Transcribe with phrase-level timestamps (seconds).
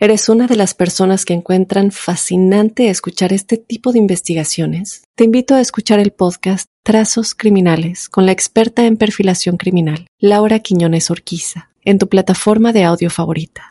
[0.00, 5.04] ¿Eres una de las personas que encuentran fascinante escuchar este tipo de investigaciones?
[5.14, 10.58] Te invito a escuchar el podcast Trazos Criminales con la experta en perfilación criminal, Laura
[10.58, 13.68] Quiñones Orquiza, en tu plataforma de audio favorita.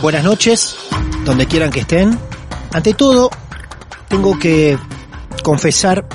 [0.00, 0.76] Buenas noches,
[1.26, 2.18] donde quieran que estén.
[2.72, 3.28] Ante todo,
[4.08, 4.78] tengo que
[5.44, 6.06] confesar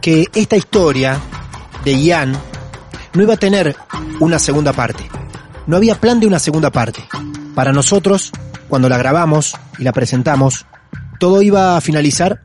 [0.00, 1.20] que esta historia
[1.84, 2.53] de Ian
[3.14, 3.76] no iba a tener
[4.20, 5.08] una segunda parte.
[5.66, 7.02] No había plan de una segunda parte.
[7.54, 8.32] Para nosotros,
[8.68, 10.66] cuando la grabamos y la presentamos,
[11.18, 12.42] todo iba a finalizar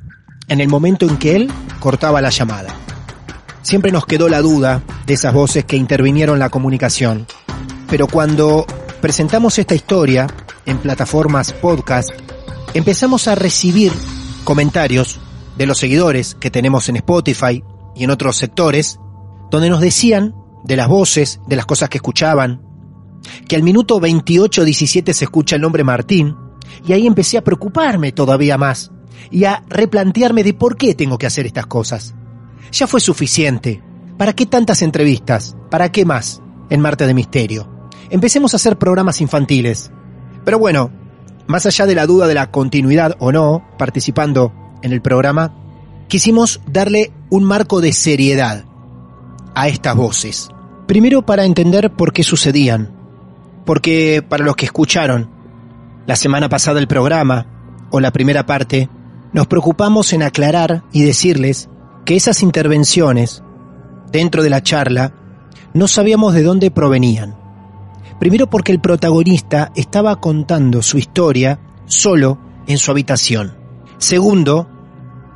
[0.47, 2.73] en el momento en que él cortaba la llamada.
[3.61, 7.25] Siempre nos quedó la duda de esas voces que intervinieron la comunicación.
[7.89, 8.65] Pero cuando
[9.01, 10.27] presentamos esta historia
[10.65, 12.09] en plataformas podcast,
[12.73, 13.91] empezamos a recibir
[14.43, 15.19] comentarios
[15.57, 17.63] de los seguidores que tenemos en Spotify
[17.95, 18.99] y en otros sectores,
[19.51, 22.61] donde nos decían de las voces, de las cosas que escuchaban,
[23.47, 26.35] que al minuto 28-17 se escucha el nombre Martín,
[26.85, 28.91] y ahí empecé a preocuparme todavía más
[29.31, 32.15] y a replantearme de por qué tengo que hacer estas cosas.
[32.71, 33.83] Ya fue suficiente.
[34.17, 35.55] ¿Para qué tantas entrevistas?
[35.69, 37.89] ¿Para qué más en Marte de Misterio?
[38.09, 39.91] Empecemos a hacer programas infantiles.
[40.45, 40.91] Pero bueno,
[41.47, 45.53] más allá de la duda de la continuidad o no participando en el programa,
[46.07, 48.65] quisimos darle un marco de seriedad
[49.55, 50.49] a estas voces.
[50.87, 52.91] Primero para entender por qué sucedían.
[53.65, 55.29] Porque para los que escucharon
[56.07, 57.45] la semana pasada el programa,
[57.91, 58.89] o la primera parte,
[59.33, 61.69] nos preocupamos en aclarar y decirles
[62.05, 63.43] que esas intervenciones,
[64.11, 65.13] dentro de la charla,
[65.73, 67.37] no sabíamos de dónde provenían.
[68.19, 73.55] Primero porque el protagonista estaba contando su historia solo en su habitación.
[73.97, 74.67] Segundo,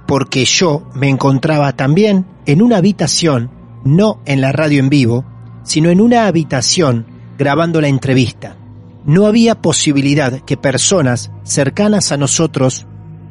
[0.07, 3.51] porque yo me encontraba también en una habitación
[3.83, 5.25] no en la radio en vivo,
[5.63, 7.05] sino en una habitación
[7.37, 8.57] grabando la entrevista.
[9.05, 12.85] No había posibilidad que personas cercanas a nosotros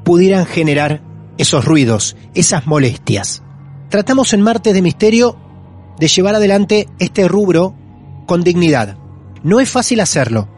[0.05, 1.03] pudieran generar
[1.39, 3.43] esos ruidos, esas molestias.
[3.89, 5.37] Tratamos en Martes de Misterio
[5.99, 7.75] de llevar adelante este rubro
[8.27, 8.97] con dignidad.
[9.43, 10.49] No es fácil hacerlo,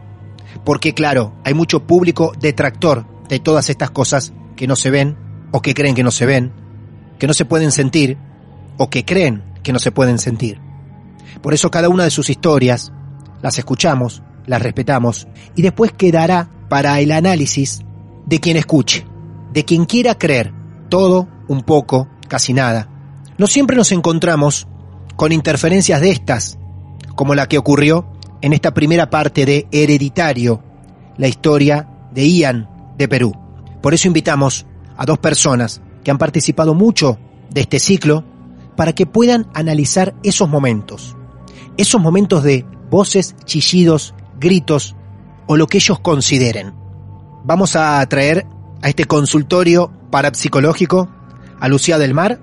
[0.63, 5.17] porque claro, hay mucho público detractor de todas estas cosas que no se ven
[5.51, 6.51] o que creen que no se ven,
[7.19, 8.17] que no se pueden sentir
[8.77, 10.61] o que creen que no se pueden sentir.
[11.41, 12.93] Por eso cada una de sus historias
[13.41, 17.81] las escuchamos, las respetamos y después quedará para el análisis
[18.25, 19.05] de quien escuche,
[19.51, 20.53] de quien quiera creer
[20.87, 22.89] todo, un poco, casi nada.
[23.37, 24.67] No siempre nos encontramos
[25.15, 26.57] con interferencias de estas,
[27.15, 28.07] como la que ocurrió
[28.41, 30.63] en esta primera parte de Hereditario,
[31.17, 33.33] la historia de Ian de Perú.
[33.81, 37.17] Por eso invitamos a dos personas que han participado mucho
[37.49, 38.23] de este ciclo
[38.75, 41.15] para que puedan analizar esos momentos.
[41.77, 44.95] Esos momentos de voces, chillidos gritos
[45.47, 46.73] o lo que ellos consideren.
[47.43, 48.45] Vamos a traer
[48.81, 51.09] a este consultorio parapsicológico
[51.59, 52.39] a Lucía del Mar,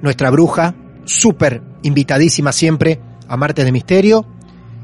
[0.00, 4.26] nuestra bruja, súper invitadísima siempre a Marte de Misterio,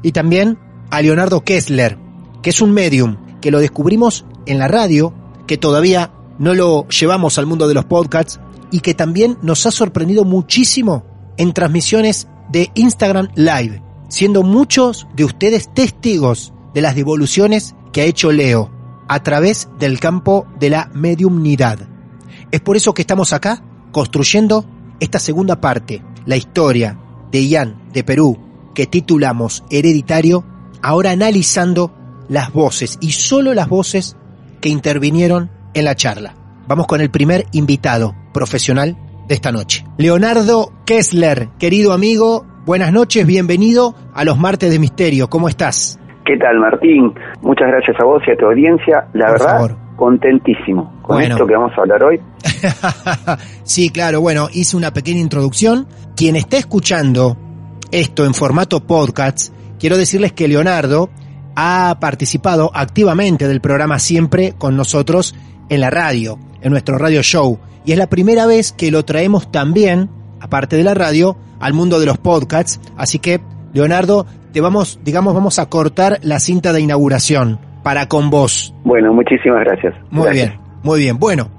[0.03, 0.57] y también
[0.89, 1.97] a Leonardo Kessler,
[2.41, 5.13] que es un medium que lo descubrimos en la radio,
[5.47, 8.39] que todavía no lo llevamos al mundo de los podcasts
[8.71, 11.03] y que también nos ha sorprendido muchísimo
[11.37, 18.05] en transmisiones de Instagram Live, siendo muchos de ustedes testigos de las devoluciones que ha
[18.05, 18.71] hecho Leo
[19.07, 21.79] a través del campo de la mediumnidad.
[22.51, 24.65] Es por eso que estamos acá construyendo
[24.99, 26.97] esta segunda parte, la historia
[27.31, 28.37] de Ian de Perú,
[28.73, 30.45] que titulamos Hereditario,
[30.81, 31.93] ahora analizando
[32.29, 34.15] las voces y solo las voces
[34.61, 36.35] que intervinieron en la charla.
[36.67, 38.97] Vamos con el primer invitado profesional
[39.27, 39.85] de esta noche.
[39.97, 45.29] Leonardo Kessler, querido amigo, buenas noches, bienvenido a los martes de misterio.
[45.29, 45.99] ¿Cómo estás?
[46.25, 47.13] ¿Qué tal, Martín?
[47.41, 49.07] Muchas gracias a vos y a tu audiencia.
[49.13, 52.19] La verdad, contentísimo con esto que vamos a hablar hoy.
[53.63, 55.87] sí, claro, bueno, hice una pequeña introducción.
[56.15, 57.37] Quien está escuchando
[57.91, 61.09] esto en formato podcast, quiero decirles que Leonardo
[61.55, 65.35] ha participado activamente del programa siempre con nosotros
[65.69, 67.59] en la radio, en nuestro radio show.
[67.85, 70.09] Y es la primera vez que lo traemos también,
[70.39, 72.79] aparte de la radio, al mundo de los podcasts.
[72.97, 73.41] Así que,
[73.73, 78.73] Leonardo, te vamos, digamos, vamos a cortar la cinta de inauguración para con vos.
[78.83, 79.95] Bueno, muchísimas gracias.
[80.09, 81.17] Muy bien, muy bien.
[81.19, 81.49] Bueno,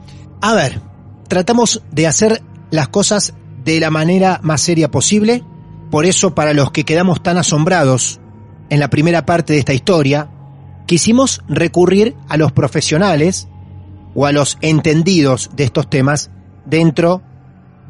[0.41, 0.81] a ver,
[1.29, 3.35] tratamos de hacer las cosas
[3.65, 5.43] de la manera más seria posible.
[5.91, 8.21] Por eso, para los que quedamos tan asombrados
[8.71, 10.29] en la primera parte de esta historia,
[10.87, 13.49] quisimos recurrir a los profesionales
[14.15, 16.31] o a los entendidos de estos temas
[16.65, 17.23] dentro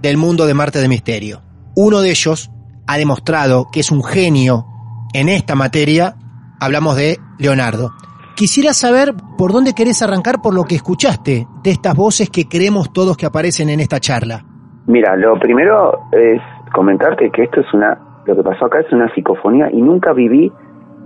[0.00, 1.42] del mundo de Marte de Misterio.
[1.76, 2.50] Uno de ellos
[2.86, 4.66] ha demostrado que es un genio
[5.14, 6.14] en esta materia,
[6.60, 7.92] hablamos de Leonardo.
[8.34, 12.92] Quisiera saber por dónde querés arrancar por lo que escuchaste de estas voces que creemos
[12.92, 14.44] todos que aparecen en esta charla.
[14.86, 16.40] Mira, lo primero es
[16.74, 20.50] comentarte que esto es una, lo que pasó acá es una psicofonía y nunca viví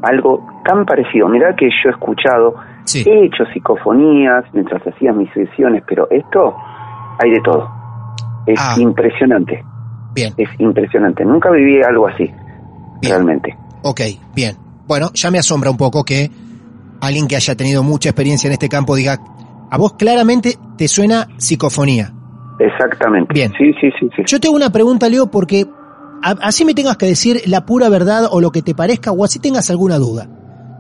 [0.03, 1.29] algo tan parecido.
[1.29, 2.55] Mira que yo he escuchado,
[2.95, 6.57] he hecho psicofonías mientras hacía mis sesiones, pero esto
[7.19, 7.69] hay de todo.
[8.47, 8.77] Es ah.
[8.79, 9.65] impresionante.
[10.15, 10.33] Bien.
[10.37, 11.25] Es impresionante.
[11.25, 12.31] Nunca viví algo así,
[13.03, 13.57] realmente.
[13.83, 14.01] Ok,
[14.35, 14.57] bien.
[14.87, 16.31] Bueno, ya me asombra un poco que
[17.01, 19.19] alguien que haya tenido mucha experiencia en este campo diga,
[19.71, 22.13] a vos claramente te suena psicofonía.
[22.59, 23.35] Exactamente.
[23.35, 23.53] Bien.
[23.59, 24.23] Sí, sí, sí, sí.
[24.27, 25.67] Yo tengo una pregunta, Leo, porque
[26.23, 29.39] así me tengas que decir la pura verdad o lo que te parezca o así
[29.39, 30.29] tengas alguna duda.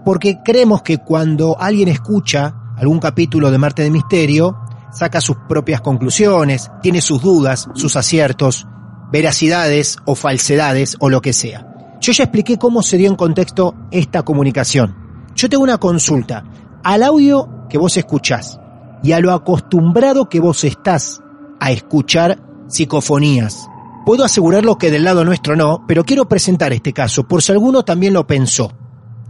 [0.04, 4.56] Porque creemos que cuando alguien escucha algún capítulo de Marte de Misterio,
[4.92, 8.66] saca sus propias conclusiones, tiene sus dudas, sus aciertos,
[9.10, 11.66] veracidades o falsedades o lo que sea.
[12.00, 14.94] Yo ya expliqué cómo se dio en contexto esta comunicación.
[15.34, 16.44] Yo tengo una consulta.
[16.82, 18.60] Al audio que vos escuchás
[19.02, 21.20] y a lo acostumbrado que vos estás
[21.60, 23.68] a escuchar psicofonías,
[24.06, 27.82] puedo asegurarlo que del lado nuestro no, pero quiero presentar este caso por si alguno
[27.82, 28.72] también lo pensó,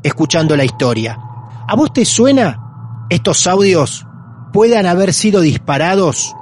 [0.02, 1.18] escuchando la historia.
[1.66, 4.04] ¿A vos te suena estos audios
[4.52, 6.34] puedan haber sido disparados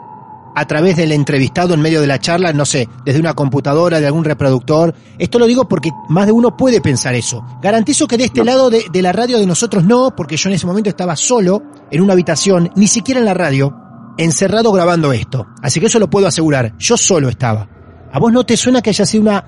[0.56, 4.06] a través del entrevistado en medio de la charla, no sé, desde una computadora, de
[4.06, 4.94] algún reproductor.
[5.18, 7.44] Esto lo digo porque más de uno puede pensar eso.
[7.62, 10.66] Garantizo que de este lado de, la radio de nosotros no, porque yo en ese
[10.66, 13.76] momento estaba solo, en una habitación, ni siquiera en la radio,
[14.16, 15.46] encerrado grabando esto.
[15.62, 16.76] Así que eso lo puedo asegurar.
[16.78, 17.68] Yo solo estaba.
[18.14, 19.42] ¿A vos no te suena que haya sido una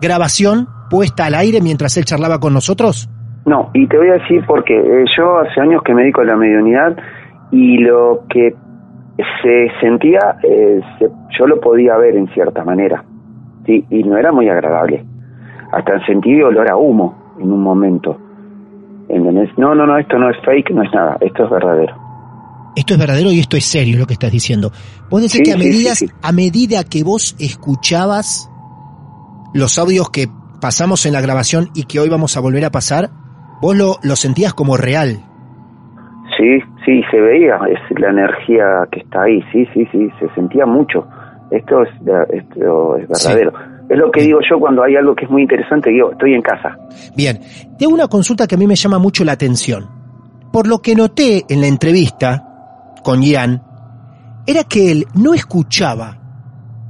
[0.00, 3.06] grabación puesta al aire mientras él charlaba con nosotros?
[3.44, 6.24] No, y te voy a decir porque eh, yo hace años que me dedico a
[6.24, 6.96] la mediunidad
[7.52, 8.54] y lo que
[9.42, 10.80] se sentía, eh,
[11.38, 13.04] yo lo podía ver en cierta manera,
[13.66, 13.84] ¿sí?
[13.90, 15.04] y no era muy agradable.
[15.72, 18.16] Hasta sentí olor a humo en un momento.
[19.58, 22.07] No, no, no, esto no es fake, no es nada, esto es verdadero.
[22.76, 24.70] Esto es verdadero y esto es serio lo que estás diciendo.
[25.10, 28.50] Vos decís que a, medida, a medida que vos escuchabas
[29.54, 30.28] los audios que
[30.60, 33.10] pasamos en la grabación y que hoy vamos a volver a pasar,
[33.60, 35.24] vos lo, lo sentías como real.
[36.36, 40.66] Sí, sí, se veía, es la energía que está ahí, sí, sí, sí, se sentía
[40.66, 41.06] mucho.
[41.50, 41.88] Esto es,
[42.30, 43.52] esto es verdadero.
[43.88, 46.42] Es lo que digo yo cuando hay algo que es muy interesante, yo estoy en
[46.42, 46.76] casa.
[47.16, 47.40] Bien,
[47.78, 49.86] tengo una consulta que a mí me llama mucho la atención.
[50.52, 52.47] Por lo que noté en la entrevista
[53.02, 53.62] con Ian,
[54.46, 56.16] era que él no escuchaba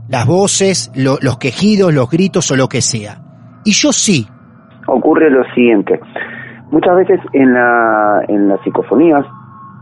[0.09, 3.19] las voces, los quejidos, los gritos o lo que sea.
[3.65, 4.27] Y yo sí.
[4.87, 6.01] Ocurre lo siguiente.
[6.71, 9.25] Muchas veces en, la, en las psicofonías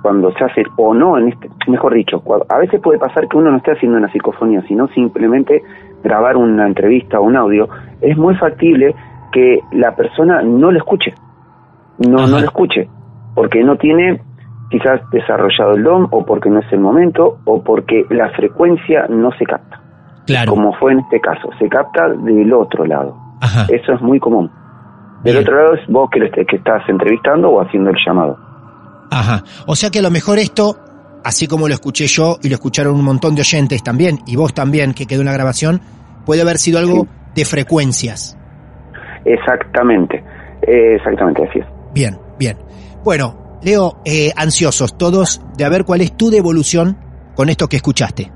[0.02, 3.50] cuando se hace o no en este, mejor dicho, a veces puede pasar que uno
[3.50, 5.62] no esté haciendo una psicofonía, sino simplemente
[6.04, 7.68] grabar una entrevista o un audio,
[8.00, 8.95] es muy factible
[9.33, 11.12] que la persona no lo escuche.
[11.99, 12.28] no, Ajá.
[12.28, 12.88] no lo escuche,
[13.35, 14.21] porque no tiene
[14.70, 19.30] quizás desarrollado el don o porque no es el momento o porque la frecuencia no
[19.38, 19.80] se capta,
[20.26, 20.52] Claro.
[20.52, 23.16] como fue en este caso, se capta del otro lado.
[23.40, 23.66] Ajá.
[23.68, 24.50] Eso es muy común.
[25.23, 25.44] Del Bien.
[25.44, 28.37] otro lado es vos que, lo estés- que estás entrevistando o haciendo el llamado.
[29.11, 29.42] Ajá.
[29.66, 30.76] O sea que a lo mejor esto,
[31.25, 34.52] así como lo escuché yo y lo escucharon un montón de oyentes también, y vos
[34.54, 35.80] también, que quedó en la grabación,
[36.25, 37.08] puede haber sido algo Sí.
[37.37, 38.37] de frecuencias.
[39.25, 40.23] Exactamente,
[40.62, 41.66] exactamente así es.
[41.94, 42.56] Bien, bien.
[43.04, 43.35] Bueno,
[43.66, 46.96] Leo, eh, ansiosos todos de a ver cuál es tu devolución
[47.35, 48.30] con esto que escuchaste.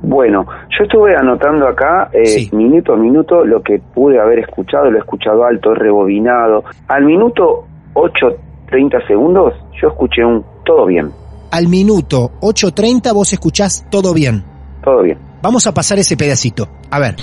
[0.00, 2.50] Bueno, yo estuve anotando acá eh, Sí.
[2.54, 6.64] minuto a minuto lo que pude haber escuchado, lo he escuchado alto, rebobinado.
[6.88, 11.10] Al minuto 8.30 segundos yo escuché un todo bien,
[11.50, 14.42] Al minuto 8.30 vos escuchás todo bien.
[14.82, 15.18] todo bien.
[15.42, 16.66] Vamos a pasar ese pedacito.
[16.90, 17.16] A ver.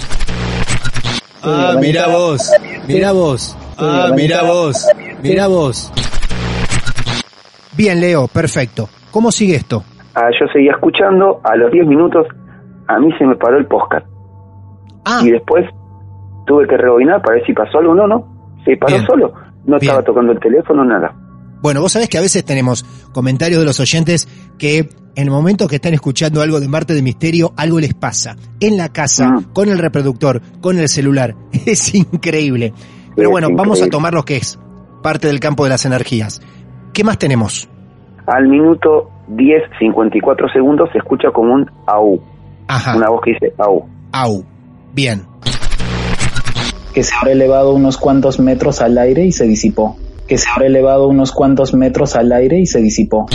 [1.41, 2.51] Ah, mira vos,
[2.87, 4.85] mira vos, ah, mira vos,
[5.23, 5.91] mira vos.
[7.79, 8.89] Bien, Leo, perfecto.
[9.09, 9.85] ¿Cómo sigue esto?
[10.13, 12.27] Ah, yo seguía escuchando, a los 10 minutos
[12.89, 14.05] a mí se me paró el podcast
[15.05, 15.63] Ah, y después
[16.45, 17.95] tuve que rebobinar para ver si pasó algo.
[17.95, 19.05] No, no, se paró Bien.
[19.05, 19.33] solo.
[19.65, 19.83] No Bien.
[19.83, 21.13] estaba tocando el teléfono, nada.
[21.61, 22.83] bueno, vos sabés que a veces tenemos
[23.13, 27.01] comentarios de los oyentes que en el momento que están escuchando algo de Marte de
[27.01, 28.35] Misterio, algo les pasa.
[28.59, 29.53] En la casa, Mm.
[29.53, 31.33] con el reproductor, con el celular.
[31.65, 32.73] Es increíble.
[33.15, 34.59] Pero Es bueno, vamos a tomar lo que es
[35.01, 36.41] parte del campo de las energías.
[36.93, 37.69] ¿Qué más tenemos?
[38.27, 42.19] Al minuto 10, 54 segundos se escucha como un AU,
[42.67, 43.85] Ajá, una voz que dice AU.
[44.11, 44.43] au.
[44.93, 45.23] Bien.
[46.93, 49.95] que se habrá elevado unos cuantos metros al aire y se disipó.
[50.27, 53.27] Que se habrá elevado unos cuantos metros al aire y se disipó.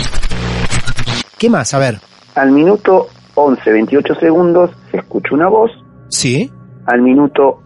[1.37, 1.73] ¿Qué más?
[1.73, 1.95] A ver.
[2.35, 5.71] Al minuto 11, 28 segundos se escucha una voz.
[6.09, 6.51] ¿Sí?
[6.85, 7.59] Al minuto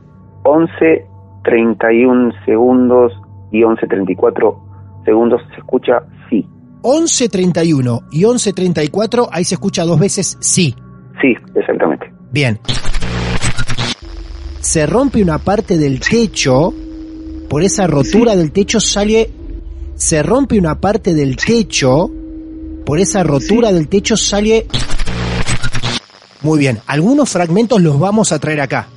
[0.44, 1.06] 11,
[1.44, 3.12] 31 segundos
[3.52, 4.60] y 11, 34
[5.06, 6.48] segundos se escucha sí.
[6.82, 10.76] 11.31 y 11.34, ahí se escucha dos veces sí.
[11.22, 12.12] Sí, exactamente.
[12.32, 12.60] Bien.
[14.62, 16.74] Se rompe una parte del techo,
[17.50, 19.32] por esa rotura del techo sale...
[19.96, 22.10] Se rompe una parte del techo,
[22.86, 24.68] por esa rotura del techo sale...
[26.42, 28.88] Muy bien, algunos fragmentos los vamos a traer acá,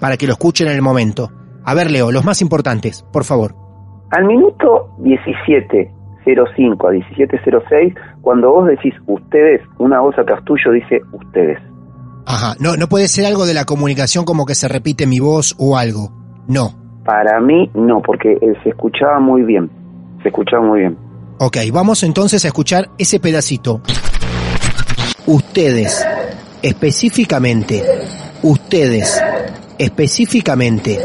[0.00, 1.30] para que lo escuchen en el momento.
[1.64, 3.65] A ver, Leo, los más importantes, por favor.
[4.10, 5.90] Al minuto 17.05
[6.26, 11.58] a 17.06, cuando vos decís ustedes, una voz atrás tuyo dice ustedes.
[12.26, 15.54] Ajá, no, no puede ser algo de la comunicación como que se repite mi voz
[15.58, 16.10] o algo.
[16.48, 16.70] No.
[17.04, 19.70] Para mí no, porque eh, se escuchaba muy bien.
[20.22, 20.98] Se escuchaba muy bien.
[21.38, 23.80] Ok, vamos entonces a escuchar ese pedacito.
[25.26, 26.06] Ustedes,
[26.62, 27.82] específicamente,
[28.42, 29.22] ustedes,
[29.78, 30.98] específicamente.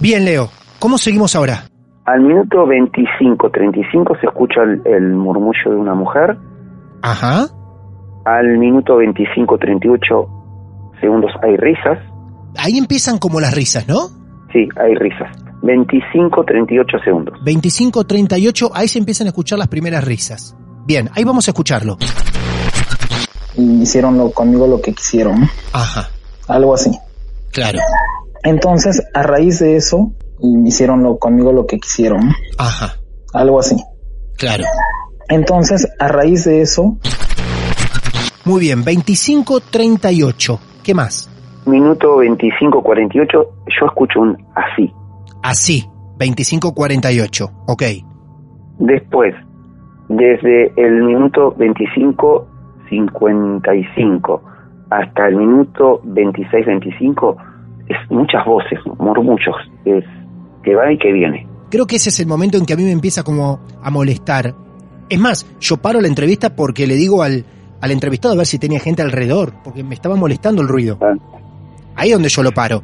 [0.00, 1.64] Bien, Leo, ¿cómo seguimos ahora?
[2.04, 6.36] Al minuto 25.35 se escucha el, el murmullo de una mujer.
[7.02, 7.46] Ajá,
[8.24, 11.98] Al minuto 25.38 segundos hay risas.
[12.56, 14.08] ahí empiezan como las risas, ¿no?
[14.52, 15.30] Sí, hay risas.
[15.62, 17.38] 25.38 segundos.
[17.44, 20.56] 25-38, ahí se empiezan a escuchar las primeras risas.
[20.86, 21.98] Bien, ahí vamos a escucharlo.
[23.56, 25.42] Y hicieron lo- conmigo lo que quisieron.
[25.72, 26.08] Ajá,
[26.48, 26.90] Algo así.
[27.52, 27.78] claro,
[28.44, 32.20] Entonces, a raíz de eso, hicieron lo- conmigo lo que quisieron.
[32.58, 32.94] ajá,
[33.34, 33.76] Algo así.
[34.36, 34.64] claro.
[35.28, 36.96] Entonces, a raíz de eso,
[38.44, 41.28] Muy bien, 25-38, ¿qué más?
[41.66, 43.46] Minuto 25.48 yo
[43.86, 44.90] escucho un así.
[45.42, 45.84] Así,
[46.18, 47.82] 25-48, ok.
[48.78, 49.34] Después,
[50.08, 54.40] desde el minuto 25.55
[54.90, 57.36] hasta el minuto 26.25
[57.88, 60.04] es muchas voces, murmullos, es
[60.62, 61.46] que va y que viene.
[61.70, 64.54] Creo que ese es el momento en que a mí me empieza como a molestar.
[65.08, 67.44] Es más, yo paro la entrevista porque le digo al,
[67.80, 70.98] al entrevistado a ver si tenía gente alrededor, porque me estaba molestando el ruido.
[71.00, 71.14] Ah,
[71.96, 72.82] Ahí es donde yo lo paro.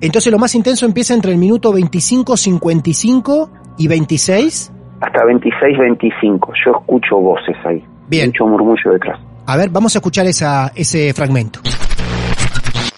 [0.00, 4.72] Entonces lo más intenso empieza entre el minuto 25, 55 y 26.
[5.00, 7.82] Hasta 26.25 yo escucho voces ahí.
[8.08, 8.26] Bien.
[8.28, 9.20] Mucho murmullo detrás.
[9.46, 11.60] A ver, vamos a escuchar esa, ese fragmento.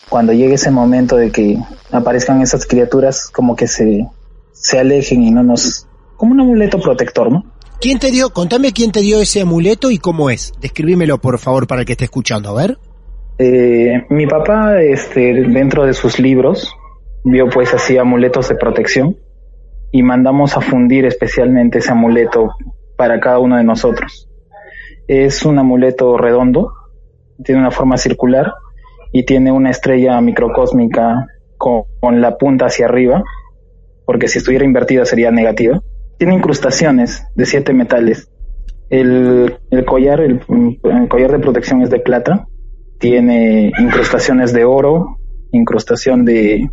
[0.09, 1.59] cuando llegue ese momento de que
[1.93, 4.07] aparezcan esas criaturas, como que se,
[4.61, 5.87] se alejen y no nos...
[6.17, 7.45] como un amuleto protector, ¿no?
[7.81, 10.53] ¿Quién te dio, contame quién te dio ese amuleto y cómo es?
[10.61, 12.79] Describímelo por favor para el que esté escuchando, a ver.
[13.39, 16.75] Eh, mi papá, este, dentro de sus libros,
[17.23, 19.17] vio pues así amuletos de protección
[19.93, 22.51] y mandamos a fundir especialmente ese amuleto
[22.97, 24.29] para cada uno de nosotros.
[25.07, 26.73] Es un amuleto redondo,
[27.45, 28.55] tiene una forma circular
[29.13, 33.23] y tiene una estrella microcósmica con, con la punta hacia arriba,
[34.09, 35.83] porque si estuviera invertida sería negativa.
[36.17, 38.33] Tiene incrustaciones de siete metales.
[38.89, 42.47] El, el collar, el, el collar de protección es de plata.
[42.99, 45.19] Tiene incrustaciones de oro,
[45.53, 46.71] incrustación de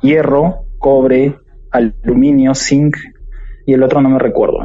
[0.00, 1.36] hierro, cobre,
[1.70, 2.96] aluminio, zinc
[3.66, 4.60] y el otro no me recuerdo.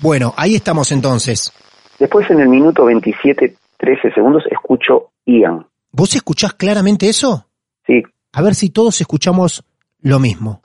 [0.00, 1.52] Bueno, ahí estamos entonces.
[1.98, 5.66] Después en el minuto 27, 13 segundos escucho Ian.
[5.92, 7.48] ¿Vos escuchás claramente eso?
[7.86, 9.62] Sí, A ver si todos escuchamos
[10.02, 10.60] lo mismo.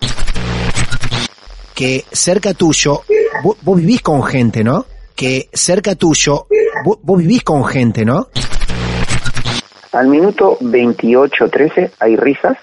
[1.74, 3.03] Que cerca tuyo,
[3.44, 4.86] vos, vos vivís con gente, ¿no?
[5.15, 6.48] Que cerca tuyo,
[6.84, 8.29] vos, vos vivís con gente, ¿no?
[9.98, 12.58] al minuto 28, 13 hay risas.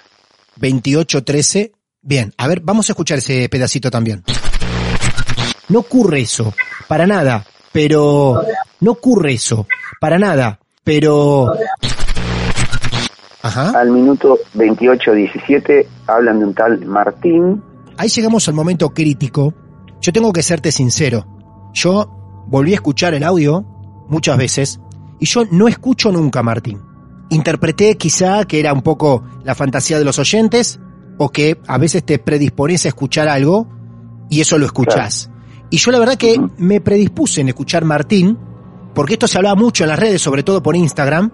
[0.61, 1.73] 28-13.
[2.01, 4.23] Bien, a ver, vamos a escuchar ese pedacito también.
[5.69, 6.55] No ocurre eso,
[6.87, 8.43] para nada, pero...
[8.81, 9.67] No ocurre eso,
[10.01, 11.55] para nada, pero...
[13.45, 13.79] Ajá.
[13.79, 17.63] Al minuto 28, 17 hablan de un tal Martín.
[17.99, 19.53] Ahí llegamos al momento crítico.
[20.01, 21.27] Yo tengo que serte sincero.
[21.75, 23.63] Yo volví a escuchar el audio
[24.09, 24.81] muchas veces
[25.21, 26.81] y yo no escucho nunca a Martín.
[27.29, 30.81] Interpreté quizá que era un poco la fantasía de los oyentes
[31.19, 33.69] o que a veces te predispones a escuchar algo
[34.31, 35.31] y eso lo escuchás.
[35.69, 38.39] Y yo la verdad que me predispuse en escuchar Martín
[38.95, 41.31] porque esto se hablaba mucho en las redes, sobre todo por Instagram,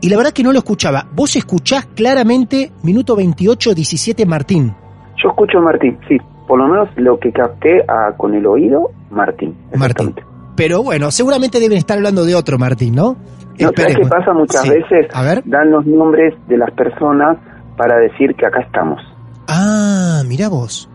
[0.00, 1.06] y la verdad que no lo escuchaba.
[1.14, 4.74] Vos escuchás claramente minuto 28, 17 Martín.
[5.22, 6.16] Yo escucho a Martín, sí.
[6.48, 9.54] Por lo menos lo que capté ah, con el oído, Martín.
[9.76, 10.14] Martín.
[10.56, 13.16] Pero bueno, seguramente deben estar hablando de otro Martín, ¿no?
[13.58, 14.32] No, ¿sabes qué pasa?
[14.32, 14.70] Muchas Sí.
[14.70, 15.42] veces A ver.
[15.44, 17.36] dan los nombres de las personas
[17.76, 19.00] para decir que acá estamos.
[19.48, 20.88] Ah, mira vos.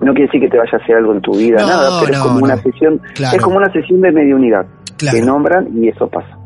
[0.00, 2.12] No quiere decir que te vaya a hacer algo en tu vida, No, nada, pero
[2.12, 3.36] no, es como una sesión, Claro.
[3.36, 4.66] es como una sesión de mediunidad.
[4.96, 5.18] Claro.
[5.18, 6.36] Te nombran y eso pasa.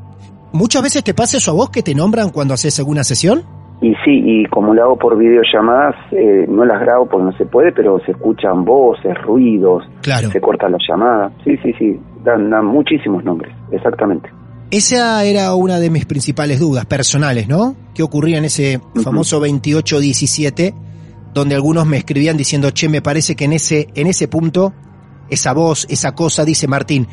[0.54, 3.42] ¿Muchas veces te pasa eso a vos que te nombran cuando haces alguna sesión?
[3.82, 7.44] Y sí, y como lo hago por videollamadas, eh, no las grabo porque no se
[7.44, 10.30] puede, pero se escuchan voces, ruidos, Claro.
[10.30, 11.32] se corta la llamada.
[11.42, 14.30] Sí, sí, sí, dan, dan muchísimos nombres, exactamente.
[14.70, 17.74] Esa era una de mis principales dudas personales, ¿no?
[17.92, 20.72] ¿Qué ocurría en ese famoso 28-17,
[21.34, 24.72] donde algunos me escribían diciendo, che, me parece que en ese, en ese punto,
[25.28, 27.08] esa voz, esa cosa, dice Martín.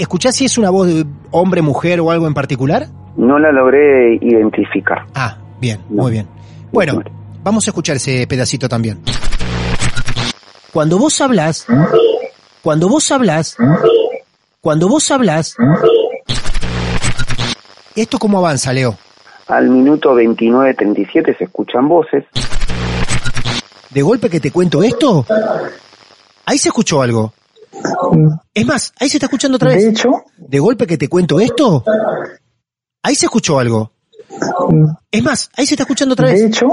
[0.00, 2.86] ¿Escuchás si es una voz de hombre, mujer o algo en particular?
[3.16, 5.04] No la logré identificar.
[5.14, 6.04] Ah, bien, No.
[6.04, 6.26] muy bien.
[6.72, 7.02] Bueno,
[7.44, 8.98] vamos a escuchar ese pedacito también.
[10.72, 11.66] Cuando vos hablas,
[12.62, 13.58] cuando vos hablas,
[14.62, 15.54] cuando vos hablas,
[17.94, 18.96] ¿esto cómo avanza, Leo?
[19.48, 22.24] Al minuto 29.37 se escuchan voces.
[23.90, 25.26] ¿De golpe que te cuento esto?
[26.46, 27.34] Ahí se escuchó algo.
[28.54, 29.84] Es más, ahí se está escuchando otra De vez.
[29.86, 31.84] hecho, ¿De golpe que te cuento esto?
[33.02, 33.92] Ahí se escuchó algo.
[35.10, 36.42] Es más, ahí se está escuchando otra de vez.
[36.44, 36.66] hecho,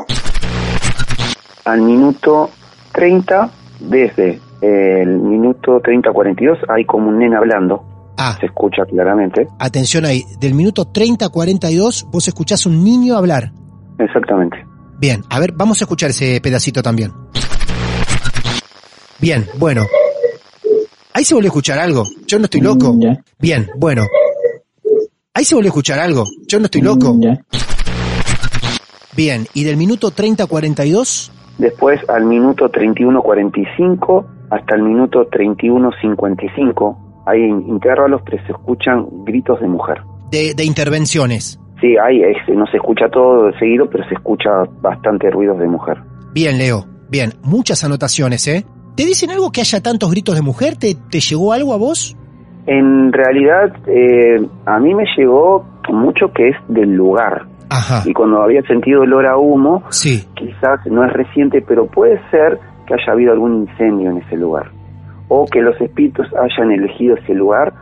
[1.66, 2.50] Al minuto
[2.94, 3.50] 30,
[3.82, 7.84] desde el minuto 30.42, hay como un nene hablando.
[8.18, 9.48] Ah, Se escucha claramente.
[9.60, 10.24] atención ahí.
[10.40, 13.52] Del minuto 30 a 42 vos escuchás un niño hablar.
[14.00, 14.58] Exactamente.
[15.00, 17.14] Bien, a ver, vamos a escuchar ese pedacito también.
[19.20, 19.86] Bien, bueno.
[21.18, 22.04] Ahí se volvió a escuchar algo.
[22.28, 22.94] Yo no estoy loco.
[22.94, 23.24] Mm, ya.
[23.40, 24.04] Bien, bueno.
[25.34, 26.26] Ahí se volvió a escuchar algo.
[26.48, 27.12] Yo no estoy loco.
[27.16, 27.40] Mm, ya.
[29.16, 37.24] Bien, y del minuto 30 a 42, Después al minuto 31.45 hasta el minuto 31.55
[37.26, 39.98] hay intervalos, pero se escuchan gritos de mujer.
[40.30, 41.60] de, de intervenciones.
[41.82, 44.50] Sí, hay, es- no se escucha todo de seguido, pero se escucha
[44.82, 45.98] bastante ruidos de mujer.
[46.32, 46.86] Bien, Leo.
[47.10, 48.66] Bien, muchas anotaciones, ¿eh?
[48.98, 50.76] ¿Te dicen algo que haya tantos gritos de mujer?
[50.76, 52.18] ¿Te, te llegó algo a vos?
[52.66, 57.46] En realidad, eh, a mí me llegó mucho que es del lugar.
[57.70, 58.02] Ajá.
[58.06, 62.60] Y cuando había sentido olor a humo, Sí, quizás no es reciente, pero puede ser
[62.88, 64.72] que haya habido algún incendio en ese lugar.
[65.30, 67.74] O que los espíritus hayan elegido ese lugar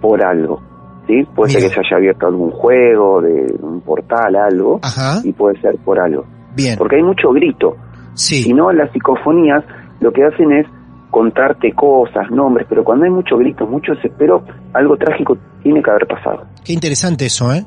[0.00, 0.60] por algo.
[1.06, 1.22] ¿sí?
[1.34, 4.80] Puede ser que se haya abierto algún juego, de un portal, algo.
[4.82, 5.20] ajá.
[5.22, 6.24] Y puede ser por algo.
[6.56, 6.76] Bien.
[6.76, 7.76] Porque hay mucho grito.
[8.14, 9.62] Sí, Si no, las psicofonías
[10.06, 10.66] lo que hacen es
[11.10, 16.06] contarte cosas, nombres, pero cuando hay mucho grito, mucho desespero, algo trágico tiene que haber
[16.06, 16.44] pasado.
[16.64, 17.64] qué interesante eso, ¿eh?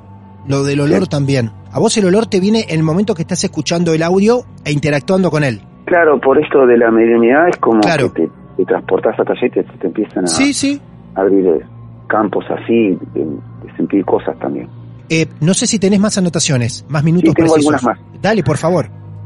[0.47, 1.09] Lo del olor Sí.
[1.09, 1.51] también.
[1.71, 4.71] A vos el olor te viene en el momento que estás escuchando el audio e
[4.71, 5.61] interactuando con él.
[5.85, 8.13] Claro, por esto de la mediunidad es como Claro.
[8.13, 10.79] que te, te transportas hasta allá y te, empiezan a Sí, sí.
[11.15, 11.59] abrir eh,
[12.07, 14.67] campos así, de, de sentir cosas también.
[15.09, 17.73] Eh, no sé si tenés más anotaciones, más minutos Sí, tengo precisos.
[17.83, 18.21] algunas más.
[18.21, 18.85] Dale, por favor.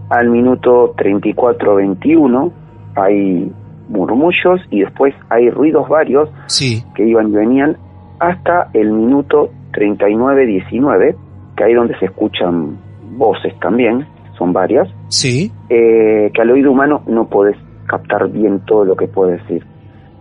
[0.10, 2.52] Al minuto 34-21
[2.96, 3.52] hay
[3.90, 7.78] murmullos y después hay ruidos varios Sí, que iban y venían
[8.20, 11.16] hasta el minuto 39-19,
[11.58, 12.78] que ahí donde se escuchan
[13.18, 14.06] voces también,
[14.38, 15.52] son varias, Sí.
[15.70, 19.64] eh, que al oído humano no podés captar bien todo lo que puede decir.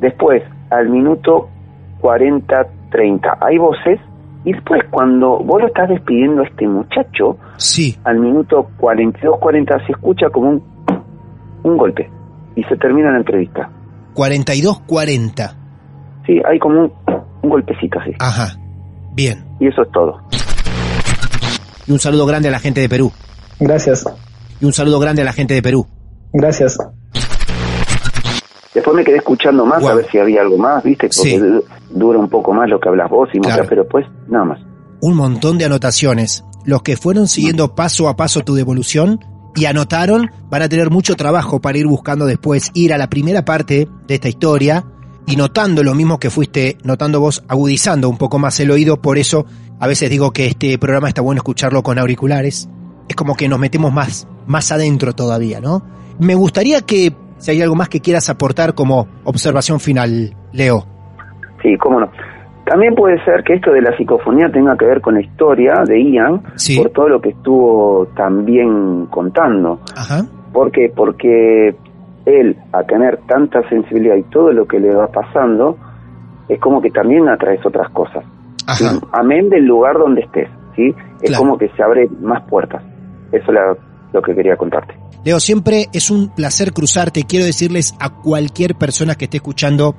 [0.01, 1.49] Después, al minuto
[2.01, 4.01] 40, 30, hay voces,
[4.45, 7.97] y después cuando vos lo estás despidiendo a este muchacho, Sí.
[8.05, 10.63] al minuto 42, 40 se escucha como un,
[11.63, 12.11] un golpe,
[12.57, 13.71] y se termina la entrevista.
[14.15, 15.57] 42-40.
[16.27, 16.93] Sí, hay como un,
[17.43, 18.57] un golpecito así, Ajá.
[19.15, 19.45] Bien.
[19.61, 20.21] y eso es todo.
[21.87, 23.13] Y un saludo grande a la gente de Perú.
[23.59, 24.05] Gracias,
[24.61, 25.87] Y un saludo grande a la gente de Perú.
[26.33, 26.79] gracias.
[28.75, 31.09] Después me quedé escuchando más a ver si había algo más, ¿viste?
[31.15, 31.37] Porque Sí.
[31.37, 33.67] du- dura un poco más lo que hablas vos y más, Claro.
[33.69, 34.61] pero pues nada más.
[35.03, 36.43] Un montón de anotaciones.
[36.65, 39.21] Los que fueron siguiendo paso a paso tu devolución
[39.55, 43.45] y anotaron van a tener mucho trabajo para ir buscando después, ir a la primera
[43.45, 44.85] parte de esta historia
[45.27, 49.01] y notando lo mismo que fuiste notando vos, agudizando un poco más el oído.
[49.01, 49.47] Por eso
[49.79, 52.69] a veces digo que este programa está bueno escucharlo con auriculares.
[53.09, 55.85] Es como que nos metemos más, más adentro todavía, ¿no?
[56.19, 60.87] Me gustaría que, si hay algo más que quieras aportar como observación final, Leo.
[61.63, 62.11] Sí, cómo no.
[62.65, 66.01] También puede ser que esto de la psicofonía tenga que ver con la historia de
[66.03, 66.79] Ian, Sí.
[66.79, 69.81] por todo lo que estuvo también contando.
[69.97, 70.25] Ajá.
[70.53, 70.93] ¿Por qué?
[70.95, 71.75] Porque
[72.25, 75.77] él, a tener tanta sensibilidad y todo lo que le va pasando,
[76.49, 78.25] es como que también atraes otras cosas.
[79.13, 80.95] Amén del lugar donde estés, ¿sí?
[81.21, 81.43] Es Claro.
[81.45, 82.83] como que se abren más puertas.
[83.33, 83.59] Eso es
[84.13, 84.95] lo que quería contarte.
[85.25, 87.25] Leo, siempre es un placer cruzarte.
[87.25, 89.95] Quiero decirles a cualquier persona que esté escuchando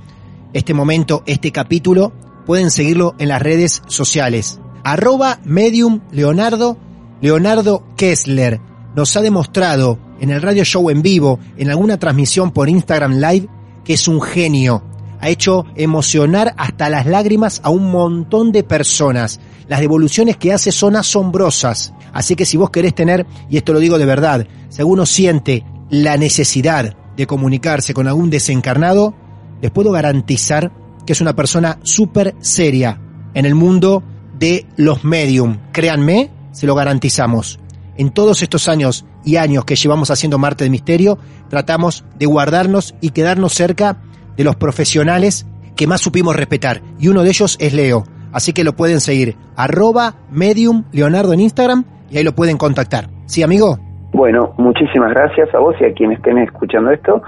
[0.53, 2.11] este momento, este capítulo,
[2.45, 4.59] pueden seguirlo en las redes sociales.
[4.83, 6.77] Arroba medium Leonardo,
[7.21, 8.59] Leonardo Kessler.
[8.95, 13.47] Nos ha demostrado en el radio show en vivo, en alguna transmisión por Instagram Live,
[13.83, 14.83] que es un genio.
[15.19, 19.39] Ha hecho emocionar hasta las lágrimas a un montón de personas.
[19.67, 21.93] Las devoluciones que hace son asombrosas.
[22.11, 25.63] Así que si vos querés tener, y esto lo digo de verdad, si alguno siente
[25.89, 29.13] la necesidad de comunicarse con algún desencarnado,
[29.61, 30.71] les puedo garantizar
[31.05, 32.99] que es una persona súper seria
[33.33, 34.03] en el mundo
[34.37, 35.57] de los medium.
[35.71, 37.59] Créanme, se lo garantizamos.
[37.95, 42.95] En todos estos años y años que llevamos haciendo Marte de Misterio, tratamos de guardarnos
[43.01, 43.97] y quedarnos cerca
[44.35, 46.81] de los profesionales que más supimos respetar.
[46.99, 48.03] Y uno de ellos es Leo.
[48.31, 49.37] Así que lo pueden seguir.
[49.55, 53.09] Arroba medium Leonardo en Instagram y ahí lo pueden contactar.
[53.25, 53.77] ¿Sí, amigo?
[54.11, 57.21] Bueno, muchísimas gracias a vos y a quienes estén escuchando esto.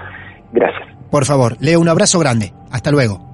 [0.52, 0.88] Gracias.
[1.10, 2.52] Por favor, Leo, un abrazo grande.
[2.70, 3.25] Hasta luego.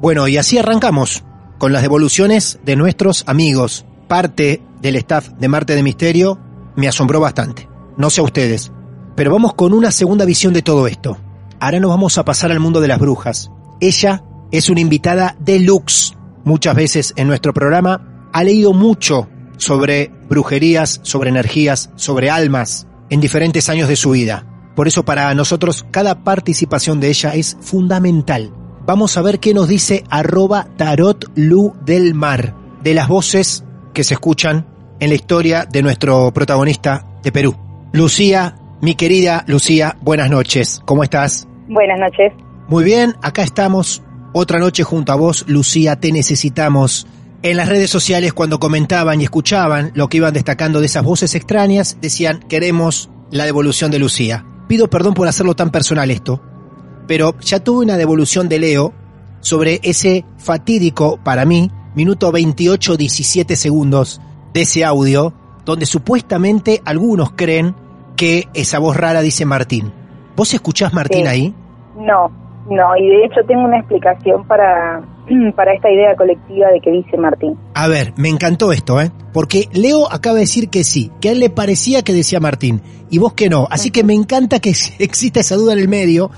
[0.00, 1.24] Bueno, y así arrancamos
[1.58, 3.84] con las devoluciones de nuestros amigos.
[4.08, 6.38] Parte del staff de Marte de Misterio
[6.76, 7.68] me asombró bastante.
[7.96, 8.72] No sé a ustedes.
[9.14, 11.18] Pero vamos con una segunda visión de todo esto.
[11.60, 13.50] Ahora nos vamos a pasar al mundo de las brujas.
[13.80, 16.16] Ella es una invitada deluxe.
[16.44, 23.20] Muchas veces en nuestro programa ha leído mucho sobre brujerías, sobre energías, sobre almas en
[23.20, 24.46] diferentes años de su vida.
[24.74, 28.52] Por eso para nosotros cada participación de ella es fundamental.
[28.84, 33.64] Vamos a ver qué nos dice arroba tarot lu del mar, de las voces
[33.94, 34.66] que se escuchan
[34.98, 37.54] en la historia de nuestro protagonista de Perú.
[37.92, 40.82] Lucía, mi querida Lucía, buenas noches.
[40.84, 41.46] ¿Cómo estás?
[41.68, 42.32] Buenas noches.
[42.66, 44.02] Muy bien, acá estamos.
[44.32, 47.06] Otra noche junto a vos, Lucía, te necesitamos.
[47.42, 51.36] En las redes sociales, cuando comentaban y escuchaban lo que iban destacando de esas voces
[51.36, 54.44] extrañas, decían, queremos la devolución de Lucía.
[54.66, 56.42] Pido perdón por hacerlo tan personal esto,
[57.06, 58.92] pero ya tuve una devolución de Leo
[59.40, 64.20] sobre ese fatídico, para mí, minuto 28, 17 segundos
[64.54, 65.32] de ese audio,
[65.64, 67.74] donde supuestamente algunos creen
[68.16, 69.92] que esa voz rara dice Martín.
[70.36, 71.26] ¿Vos escuchás Martín Sí.
[71.26, 71.54] ahí?
[71.96, 72.30] No,
[72.70, 75.02] no, y de hecho tengo una explicación para,
[75.56, 77.56] para esta idea colectiva de que dice Martín.
[77.74, 79.10] A ver, me encantó esto, ¿eh?
[79.32, 82.80] Porque Leo acaba de decir que sí, que a él le parecía que decía Martín,
[83.10, 83.66] y vos que no.
[83.70, 86.30] Así que me encanta que exista esa duda en el medio,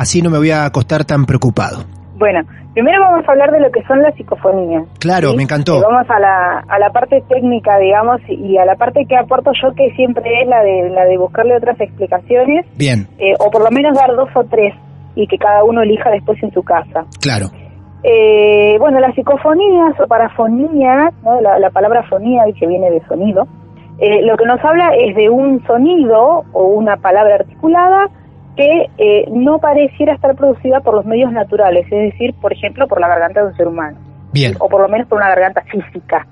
[0.00, 1.84] así no me voy a acostar tan preocupado.
[2.16, 2.40] Bueno,
[2.72, 4.84] primero vamos a hablar de lo que son las psicofonías.
[4.98, 5.36] Claro, ¿sí?
[5.36, 5.78] me encantó.
[5.78, 9.52] Eh, vamos a la, a la parte técnica, digamos, y a la parte que aporto
[9.62, 13.62] yo, que siempre es la de, la de buscarle otras explicaciones, Bien, eh, o por
[13.62, 14.74] lo menos dar dos o tres,
[15.14, 17.04] y que cada uno elija después en su casa.
[17.20, 17.46] claro.
[18.02, 21.38] Eh, bueno, las psicofonías o parafonías, ¿no?
[21.42, 23.46] la, la palabra fonía que viene de sonido,
[23.98, 28.08] eh, lo que nos habla es de un sonido o una palabra articulada
[28.56, 33.00] que eh, no pareciera estar producida por los medios naturales, es decir, por ejemplo, por
[33.00, 33.96] la garganta de un ser humano,
[34.32, 36.26] Bien, o por lo menos por una garganta física.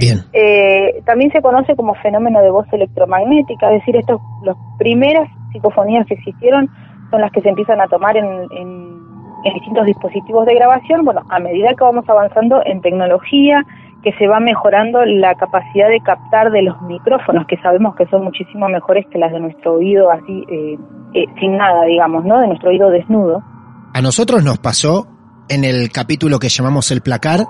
[0.00, 0.18] bien.
[0.32, 6.06] Eh, también se conoce como fenómeno de voz electromagnética, es decir, estos, las primeras psicofonías
[6.06, 6.68] que existieron
[7.10, 8.96] son las que se empiezan a tomar en, en-
[9.44, 13.62] en distintos dispositivos de grabación, bueno, a medida que vamos avanzando en tecnología,
[14.06, 18.22] que se va mejorando la capacidad de captar de los micrófonos, que sabemos que son
[18.22, 20.78] muchísimo mejores que las de nuestro oído así, eh,
[21.12, 22.38] eh, sin nada, digamos, ¿no?
[22.38, 23.42] De nuestro oído desnudo.
[23.92, 25.08] A nosotros nos pasó
[25.48, 27.40] en el capítulo que llamamos El Placar,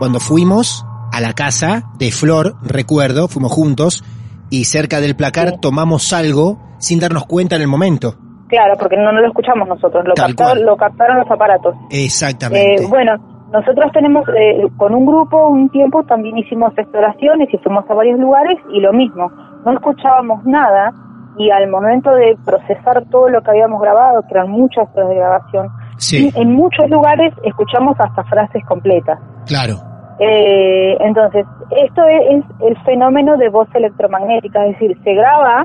[0.00, 4.02] cuando fuimos a la casa de Flor, recuerdo, fuimos juntos,
[4.50, 8.16] y cerca del placar tomamos algo sin darnos cuenta en el momento.
[8.48, 11.76] Claro, porque no, no lo escuchamos nosotros, lo, captaron, lo captaron los aparatos.
[11.90, 12.82] Exactamente.
[12.82, 17.88] Eh, bueno, nosotros tenemos, eh, con un grupo, un tiempo también hicimos exploraciones y fuimos
[17.88, 19.30] a varios lugares y lo mismo,
[19.64, 20.92] no escuchábamos nada
[21.38, 25.14] y al momento de procesar todo lo que habíamos grabado, que eran muchas horas de
[25.14, 25.68] grabación,
[26.10, 29.20] en muchos lugares escuchamos hasta frases completas.
[29.46, 29.74] Claro.
[30.18, 35.64] Eh, entonces, esto es, el fenómeno de voz electromagnética, es decir, se graba,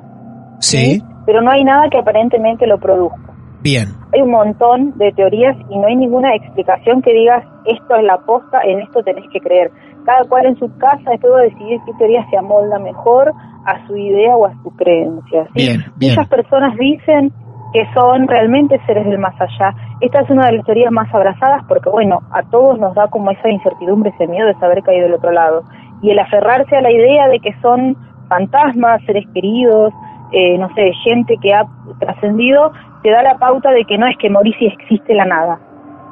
[0.59, 1.01] sí.
[1.25, 3.28] pero no hay nada que aparentemente lo produzca.
[3.61, 3.87] Bien.
[4.13, 8.17] Hay un montón de teorías y no hay ninguna explicación que digas esto es la
[8.19, 9.71] posta, en esto tenés que creer.
[10.05, 13.33] Cada cual en su casa después va a decidir qué teoría se amolda mejor
[13.65, 15.47] a su idea o a su creencia.
[15.53, 16.15] Bien, bien.
[16.15, 17.31] Muchas personas dicen
[17.73, 19.75] que son realmente seres del más allá.
[20.01, 23.29] Esta es una de las teorías más abrazadas porque, bueno, a todos nos da como
[23.31, 25.63] esa incertidumbre, ese miedo de saber que hay del otro lado.
[26.01, 27.95] Y el aferrarse a la idea de que son
[28.29, 29.93] fantasmas, seres queridos,
[30.31, 31.65] eh, no sé, gente que ha
[31.99, 32.71] trascendido,
[33.03, 35.59] te da la pauta de que no es que morís y existe la nada,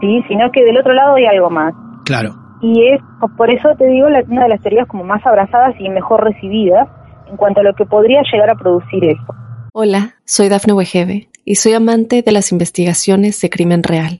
[0.01, 0.23] ¿sí?
[0.27, 1.73] sino que del otro lado hay algo más.
[2.06, 2.36] Claro.
[2.62, 3.01] Y es
[3.38, 6.88] por eso te digo una de las teorías como más abrazadas y mejor recibidas
[7.30, 9.36] en cuanto a lo que podría llegar a producir eso.
[9.73, 14.19] Hola, soy Dafne Wegebe y soy amante de las investigaciones de crimen real.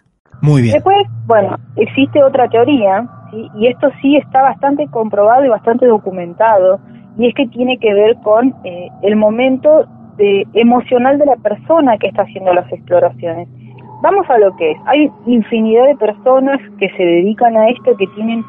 [0.41, 0.73] Muy bien.
[0.73, 3.07] Después, bueno, existe otra teoría,
[3.55, 6.79] y esto sí está bastante comprobado y bastante documentado,
[7.17, 9.85] y es que tiene que ver con eh, el momento
[10.17, 13.47] de, emocional de la persona que está haciendo las exploraciones.
[14.01, 14.77] Vamos a lo que es.
[14.85, 18.43] Hay infinidad de personas que se dedican a esto, que tienen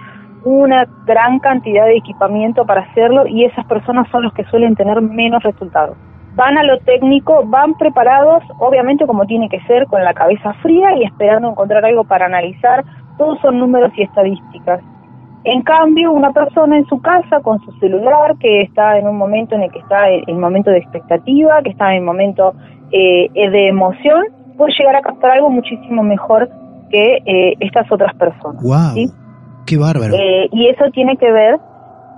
[0.44, 5.00] una gran cantidad de equipamiento para hacerlo y esas personas son los que suelen tener
[5.00, 5.96] menos resultados.
[6.34, 10.96] Van a lo técnico, van preparados, obviamente como tiene que ser, con la cabeza fría
[10.96, 12.84] y esperando encontrar algo para analizar.
[13.18, 14.80] Todos son números y estadísticas.
[15.44, 19.56] En cambio, una persona en su casa con su celular, que está en un momento
[19.56, 22.54] en el que está en momento de expectativa, que está en momento
[22.92, 24.24] eh, de emoción,
[24.56, 26.48] puede llegar a captar algo muchísimo mejor
[26.90, 28.62] que eh, estas otras personas.
[28.62, 29.12] ¡Wow!
[29.66, 30.14] ¡Qué bárbaro!
[30.14, 31.58] Eh, y eso tiene que ver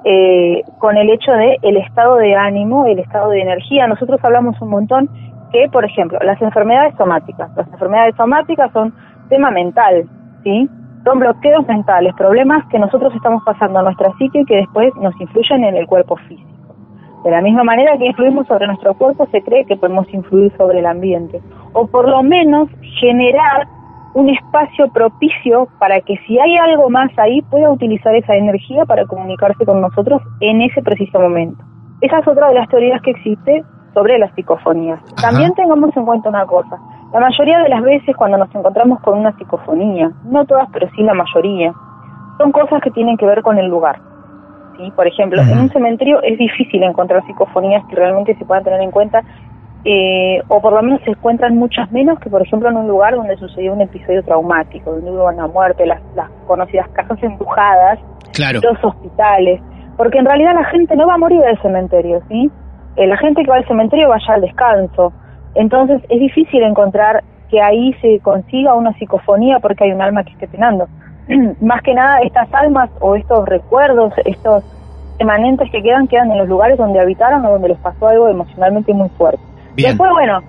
[0.05, 3.87] eh, con el hecho de el estado de ánimo, el estado de energía.
[3.87, 5.09] Nosotros hablamos un montón
[5.51, 7.51] que, por ejemplo, las enfermedades somáticas.
[7.57, 8.95] Las enfermedades somáticas son
[9.29, 10.05] tema mental,
[10.43, 10.69] ¿sí?
[11.05, 15.19] Son bloqueos mentales, problemas que nosotros estamos pasando a nuestra psique y que después nos
[15.21, 16.51] influyen en el cuerpo físico.
[17.25, 20.81] De la misma manera que influimos sobre nuestro cuerpo, se cree que podemos influir sobre
[20.81, 21.41] el ambiente.
[21.73, 22.69] O por lo menos
[23.01, 23.67] generar
[24.15, 29.05] un espacio propicio para que si hay algo más ahí pueda utilizar esa energía para
[29.07, 31.63] comunicarse con nosotros en ese preciso momento.
[32.01, 35.01] Esa es otra de las teorías que existe sobre las psicofonías.
[35.21, 36.79] También tengamos en cuenta una cosa.
[37.13, 41.03] La mayoría de las veces cuando nos encontramos con una psicofonía, no todas, pero sí
[41.03, 41.73] la mayoría,
[42.39, 44.01] son cosas que tienen que ver con el lugar.
[44.77, 44.93] ¿sí?
[44.95, 48.91] Por ejemplo, en un cementerio es difícil encontrar psicofonías que realmente se puedan tener en
[48.91, 49.23] cuenta,
[49.85, 53.15] eh, o por lo menos se encuentran muchas menos que, por ejemplo, en un lugar
[53.15, 57.99] donde sucedió un episodio traumático, donde hubo una muerte, las, las conocidas casas empujadas,
[58.39, 59.61] los hospitales,
[59.97, 62.51] porque en realidad la gente no va a morir del cementerio, ¿sí?
[62.97, 65.13] Eh, la gente que va al cementerio vaya al descanso,
[65.55, 70.33] entonces es difícil encontrar que ahí se consiga una psicofonía porque hay un alma que
[70.33, 70.89] esté penando.
[71.61, 74.65] más que nada estas almas o estos recuerdos, estos
[75.19, 78.93] emanentes que quedan, quedan en los lugares donde habitaron o donde les pasó algo emocionalmente
[78.93, 79.43] muy fuerte.
[79.77, 80.41] Después, bueno,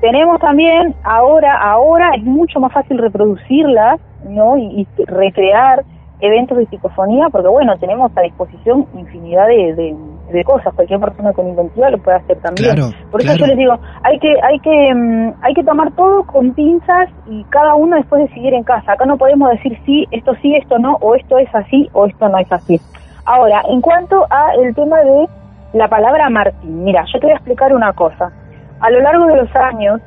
[0.00, 4.56] tenemos también, ahora, ahora es mucho más fácil reproducirlas, ¿no?
[4.56, 5.84] Y, recrear
[6.20, 9.96] eventos de psicofonía, porque bueno, tenemos a disposición infinidad de,
[10.32, 12.76] de, cosas, cualquier persona con inventiva lo puede hacer también.
[13.10, 16.52] Por eso yo les digo, hay que, hay que, mm, hay que tomar todo con
[16.54, 18.92] pinzas y cada uno después decidir en casa.
[18.92, 22.28] Acá no podemos decir sí, esto sí, esto no, o esto es así, o esto
[22.28, 22.80] no es así.
[23.24, 25.28] Ahora, en cuanto a el tema de
[25.72, 28.32] la palabra Martín, mira, yo te voy a explicar una cosa.
[28.80, 30.00] A lo largo de los años,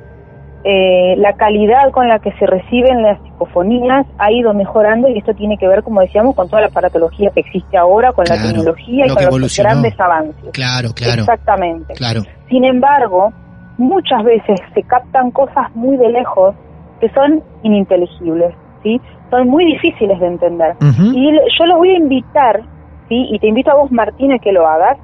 [0.64, 5.34] eh, la calidad con la que se reciben las psicofonías ha ido mejorando y esto
[5.34, 9.08] tiene que ver, como decíamos, con toda la aparatología que existe ahora, con la tecnología
[9.08, 10.52] y con los grandes avances.
[10.54, 11.22] Claro, claro.
[11.22, 11.94] Exactamente.
[11.96, 12.22] Claro.
[12.48, 13.34] Sin embargo,
[13.80, 16.54] muchas veces se captan cosas muy de lejos
[17.00, 18.54] que son ininteligibles,
[18.84, 19.02] ¿sí?
[19.32, 20.76] Son muy difíciles de entender.
[20.80, 22.62] Y yo los voy a invitar,
[23.10, 23.28] ¿sí?
[23.32, 25.00] Y te invito a vos, Martín, a que lo hagas,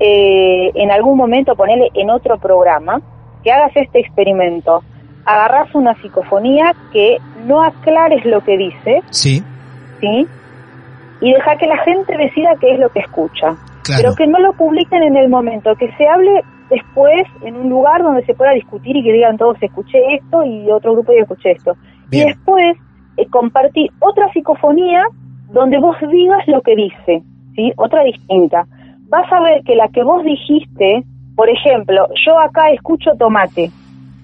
[0.00, 3.00] eh, en algún momento, ponele en otro programa,
[3.44, 4.82] que hagas este experimento.
[5.24, 9.42] Agarrás una psicofonía que no aclares lo que dice, Sí,
[10.00, 10.26] ¿sí?
[11.20, 13.56] Y deja que la gente decida qué es lo que escucha.
[13.82, 14.02] claro.
[14.02, 18.02] Pero que no lo publiquen en el momento, que se hable después en un lugar
[18.02, 21.50] donde se pueda discutir y que digan todos escuché esto y otro grupo diga escuché
[21.52, 21.74] esto.
[22.08, 22.28] Bien.
[22.28, 22.76] Y después
[23.16, 25.02] eh, compartir otra psicofonía
[25.50, 27.22] donde vos digas lo que dice,
[27.54, 27.72] ¿sí?
[27.76, 28.64] Otra distinta.
[29.10, 31.04] Vas a ver que la que vos dijiste,
[31.36, 33.70] por ejemplo, yo acá escucho tomate,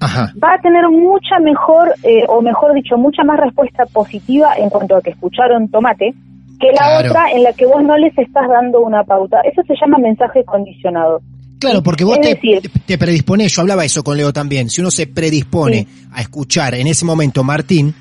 [0.01, 0.33] Ajá.
[0.43, 4.97] va a tener mucha mejor, eh, o mejor dicho, mucha más respuesta positiva en cuanto
[4.97, 6.15] a que escucharon tomate,
[6.61, 7.09] que la Claro.
[7.11, 9.41] otra en la que vos no les estás dando una pauta.
[9.41, 11.21] Eso se llama mensaje condicionado.
[11.59, 14.91] Claro, porque vos te, decir- te predispones, yo hablaba eso con Leo también, si uno
[14.91, 17.95] se predispone a escuchar en ese momento Martín,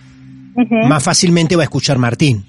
[0.88, 2.44] más fácilmente va a escuchar Martín.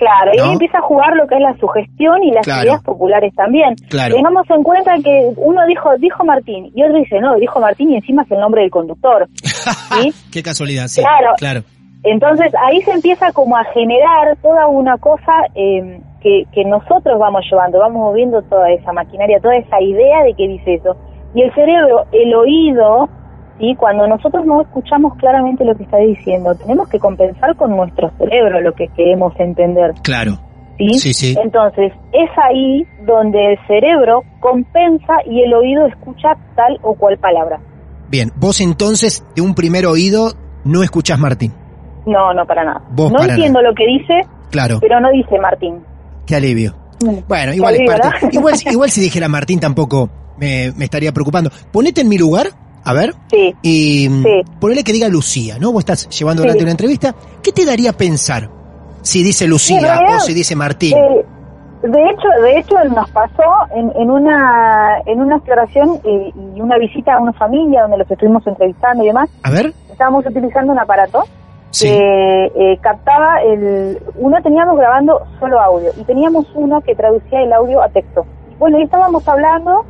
[0.00, 0.44] Claro, y ¿No?
[0.44, 2.62] ahí empieza a jugar lo que es la sugestión y las Claro.
[2.62, 3.74] ideas populares también.
[3.90, 4.14] Claro.
[4.16, 7.96] Tengamos en cuenta que uno dijo dijo Martín y otro dice no, dijo Martín y
[7.96, 9.28] encima es el nombre del conductor.
[9.42, 10.10] ¿sí?
[10.32, 11.02] Qué casualidad, sí.
[11.02, 11.34] Claro.
[11.36, 11.60] claro.
[12.02, 17.44] Entonces ahí se empieza como a generar toda una cosa eh, que, que nosotros vamos
[17.50, 20.96] llevando, vamos moviendo toda esa maquinaria, toda esa idea de que dice eso.
[21.34, 23.06] Y el cerebro, el oído,
[23.60, 23.76] ¿sí?
[23.76, 28.60] cuando nosotros no escuchamos claramente lo que está diciendo, tenemos que compensar con nuestro cerebro
[28.60, 29.92] lo que queremos entender.
[30.02, 30.40] Claro.
[30.78, 30.94] ¿sí?
[30.98, 31.36] Sí, sí.
[31.40, 37.60] Entonces, es ahí donde el cerebro compensa y el oído escucha tal o cual palabra.
[38.08, 40.32] Bien, vos entonces de un primer oído
[40.64, 41.52] no escuchás Martín.
[42.06, 42.82] No, no para nada.
[42.90, 44.20] Vos no para entiendo lo que dice,
[44.50, 45.76] Claro, pero no dice Martín.
[46.26, 46.74] qué alivio.
[47.28, 48.28] Bueno, igual es parte.
[48.32, 51.50] Igual, igual si dijera Martín tampoco me, me estaría preocupando.
[51.70, 52.48] Ponete en mi lugar,
[52.84, 54.42] a ver, Sí, y mm, Sí.
[54.60, 55.72] ponele que diga Lucía, ¿no?
[55.72, 56.46] Vos estás llevando Sí.
[56.48, 57.14] durante una entrevista.
[57.42, 58.48] ¿Qué te daría a pensar
[59.02, 60.96] si dice Lucía realidad, o si dice Martín?
[60.96, 61.24] Eh,
[61.82, 63.42] de hecho, de hecho nos pasó
[63.74, 68.10] en, en una en una exploración eh, y una visita a una familia donde los
[68.10, 69.30] estuvimos entrevistando y demás.
[69.42, 71.24] A ver, Estábamos utilizando un aparato
[71.70, 71.86] sí.
[71.88, 77.52] que eh, captaba el uno teníamos grabando solo audio y teníamos uno que traducía el
[77.52, 78.26] audio a texto.
[78.58, 79.84] Bueno, y estábamos hablando,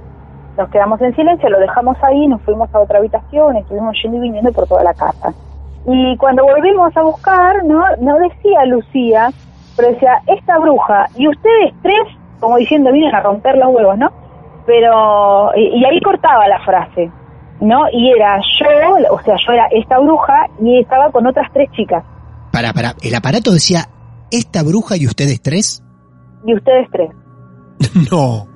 [0.60, 4.20] nos quedamos en silencio, lo dejamos ahí, nos fuimos a otra habitación, estuvimos yendo y
[4.20, 5.32] viniendo por toda la casa.
[5.86, 9.30] Y cuando volvimos a buscar, no, no decía Lucía,
[9.74, 12.02] pero decía esta bruja y ustedes tres,
[12.38, 14.12] como diciendo vienen a romper los huevos, ¿no?
[14.66, 17.10] Pero y, y ahí cortaba la frase,
[17.60, 17.86] ¿no?
[17.90, 22.04] Y era yo, o sea, yo era esta bruja y estaba con otras tres chicas
[22.52, 23.86] Para, para, el aparato decía,
[24.30, 25.82] ¿esta bruja y ustedes tres?
[26.44, 27.10] y ustedes tres.
[28.10, 28.46] no.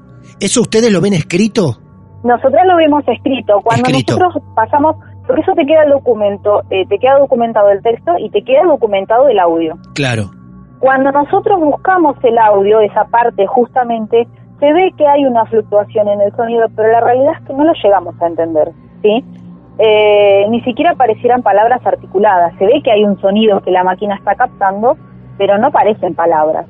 [0.40, 1.79] ¿Eso ustedes lo ven escrito?
[2.25, 3.61] Nosotros lo vemos escrito.
[3.63, 4.19] Cuando Escrito.
[4.19, 8.31] nosotros pasamos, porque eso te queda el documento, eh, te queda documentado el texto y
[8.31, 9.77] te queda documentado el audio.
[9.95, 10.31] Claro.
[10.81, 14.27] Cuando nosotros buscamos el audio, esa parte justamente,
[14.59, 17.65] se ve que hay una fluctuación en el sonido, pero la realidad es que no
[17.65, 19.25] lo llegamos a entender, ¿sí?
[19.79, 22.55] Eh, ni siquiera aparecieran palabras articuladas.
[22.59, 24.97] Se ve que hay un sonido que la máquina está captando,
[25.37, 26.67] pero no parecen palabras.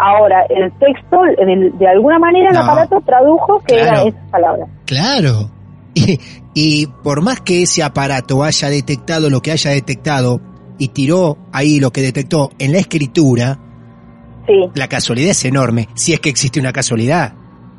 [0.00, 3.90] Ahora, el texto, de, de alguna manera, el aparato tradujo que Claro.
[3.90, 4.68] eran esas palabras.
[4.86, 5.50] Claro.
[5.94, 6.20] Y,
[6.54, 10.40] y por más que ese aparato haya detectado lo que haya detectado
[10.78, 13.58] y tiró ahí lo que detectó en la escritura,
[14.46, 14.70] Sí.
[14.74, 17.32] la casualidad es enorme, si es que existe una casualidad.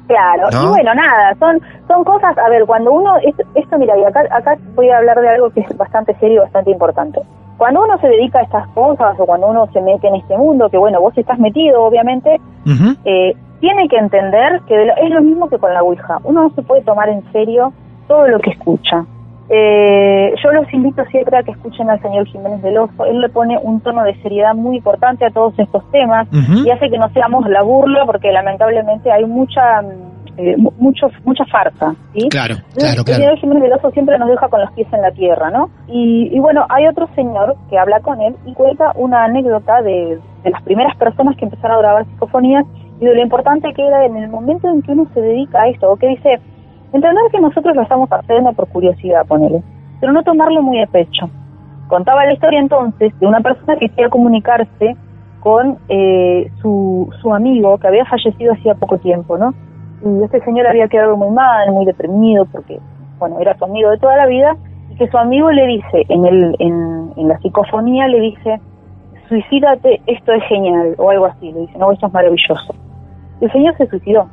[0.08, 0.64] Claro, ¿No?
[0.66, 4.22] y bueno, nada, son son cosas, a ver, cuando uno, esto, esto mira, y acá,
[4.32, 7.20] acá voy a hablar de algo que es bastante serio y bastante importante.
[7.60, 10.70] Cuando uno se dedica a estas cosas o cuando uno se mete en este mundo,
[10.70, 12.40] que bueno, vos estás metido, obviamente,
[13.04, 16.20] eh, tiene que entender que es lo mismo que con la Ouija.
[16.24, 17.74] Uno no se puede tomar en serio
[18.08, 19.06] todo lo que escucha.
[19.50, 23.04] Eh, yo los invito siempre a que escuchen al señor Jiménez del Oso.
[23.04, 26.90] Él le pone un tono de seriedad muy importante a todos estos temas y hace
[26.90, 29.82] que no seamos la burla porque lamentablemente hay mucha
[30.40, 31.94] eh, mu- mucho, mucha farsa.
[32.14, 32.30] ¿sí?
[32.30, 33.20] Claro, claro, El claro.
[33.22, 35.70] señor Jiménez del Oso siempre nos deja con los pies en la tierra, ¿no?
[35.88, 40.18] Y, y bueno, hay otro señor que habla con él y cuenta una anécdota de,
[40.44, 42.66] de las primeras personas que empezaron a grabar psicofonías
[43.02, 45.68] y de lo importante que era en el momento en que uno se dedica a
[45.70, 46.40] esto, o que dice,
[46.94, 49.62] entender que nosotros lo estamos haciendo por curiosidad, ponele,
[50.00, 51.30] pero no tomarlo muy de pecho.
[51.88, 54.96] Contaba la historia entonces de una persona que quería comunicarse
[55.40, 59.54] con eh, su, su amigo que había fallecido hacía poco tiempo, ¿no?
[60.06, 62.80] Y este señor había quedado muy mal, muy deprimido, porque,
[63.20, 64.56] bueno, era su amigo de toda la vida
[64.92, 68.60] y que su amigo le dice, en, el, en, en la psicofonía le dice,
[69.28, 72.74] suicídate, esto es genial, o algo así, le dice, no, esto es maravilloso.
[73.42, 74.28] El señor se suicidó.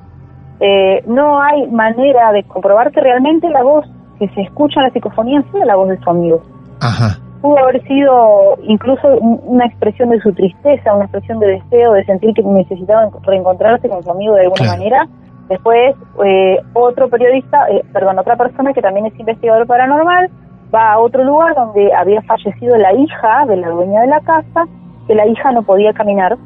[0.60, 3.86] Eh, no hay manera de comprobar que realmente la voz
[4.18, 6.40] que se escucha en la psicofonía sea la voz de su amigo.
[6.80, 7.18] Ajá.
[7.42, 12.04] Pudo haber sido incluso un- una expresión de su tristeza, una expresión de deseo, de
[12.06, 14.78] sentir que necesitaba reencontrarse con su amigo de alguna Claro.
[14.78, 15.06] manera.
[15.48, 15.94] Después,
[16.24, 20.28] eh, otro periodista, eh, perdón, otra persona que también es investigador paranormal,
[20.74, 24.64] va a otro lugar donde había fallecido la hija de la dueña de la casa,
[25.06, 26.36] que la hija no podía caminar.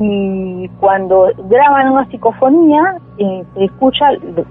[0.00, 4.06] Y cuando graban una psicofonía, eh, se escucha,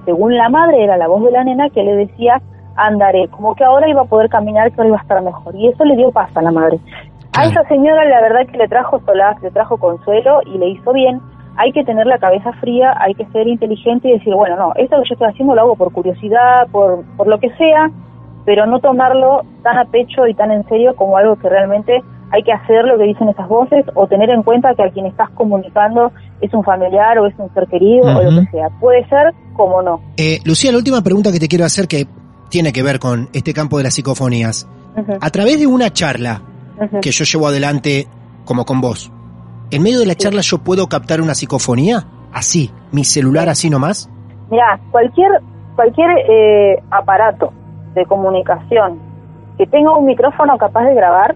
[0.05, 2.41] según la madre, era la voz de la nena que le decía,
[2.77, 5.53] andaré, como que ahora iba a poder caminar, que ahora iba a estar mejor.
[5.55, 6.79] Y eso le dio paz a la madre.
[7.35, 10.93] A esa señora la verdad que le trajo solaz, le trajo consuelo y le hizo
[10.93, 11.19] bien.
[11.55, 14.97] Hay que tener la cabeza fría, hay que ser inteligente y decir, bueno, no, esto
[15.01, 17.91] que yo estoy haciendo lo hago por curiosidad, por, por lo que sea,
[18.45, 22.01] pero no tomarlo tan a pecho y tan en serio como algo que realmente
[22.31, 25.05] hay que hacer lo que dicen esas voces o tener en cuenta que a quien
[25.05, 28.69] estás comunicando es un familiar o es un ser querido o lo que sea.
[28.81, 30.01] Puede ser como no.
[30.17, 32.07] Eh, Lucía, la última pregunta que te quiero hacer que
[32.49, 34.67] tiene que ver con este campo de las psicofonías.
[35.21, 36.41] A través de una charla
[37.01, 38.07] que yo llevo adelante
[38.45, 39.11] como con vos,
[39.73, 42.05] ¿en medio de la charla yo puedo captar una psicofonía?
[42.33, 44.09] Así, mi celular así nomás.
[44.49, 45.29] Mira, cualquier
[45.75, 47.51] cualquier eh, aparato
[47.95, 48.99] de comunicación
[49.57, 51.35] que tenga un micrófono capaz de grabar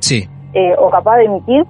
[0.00, 0.28] Sí.
[0.54, 1.64] eh, o capaz de emitir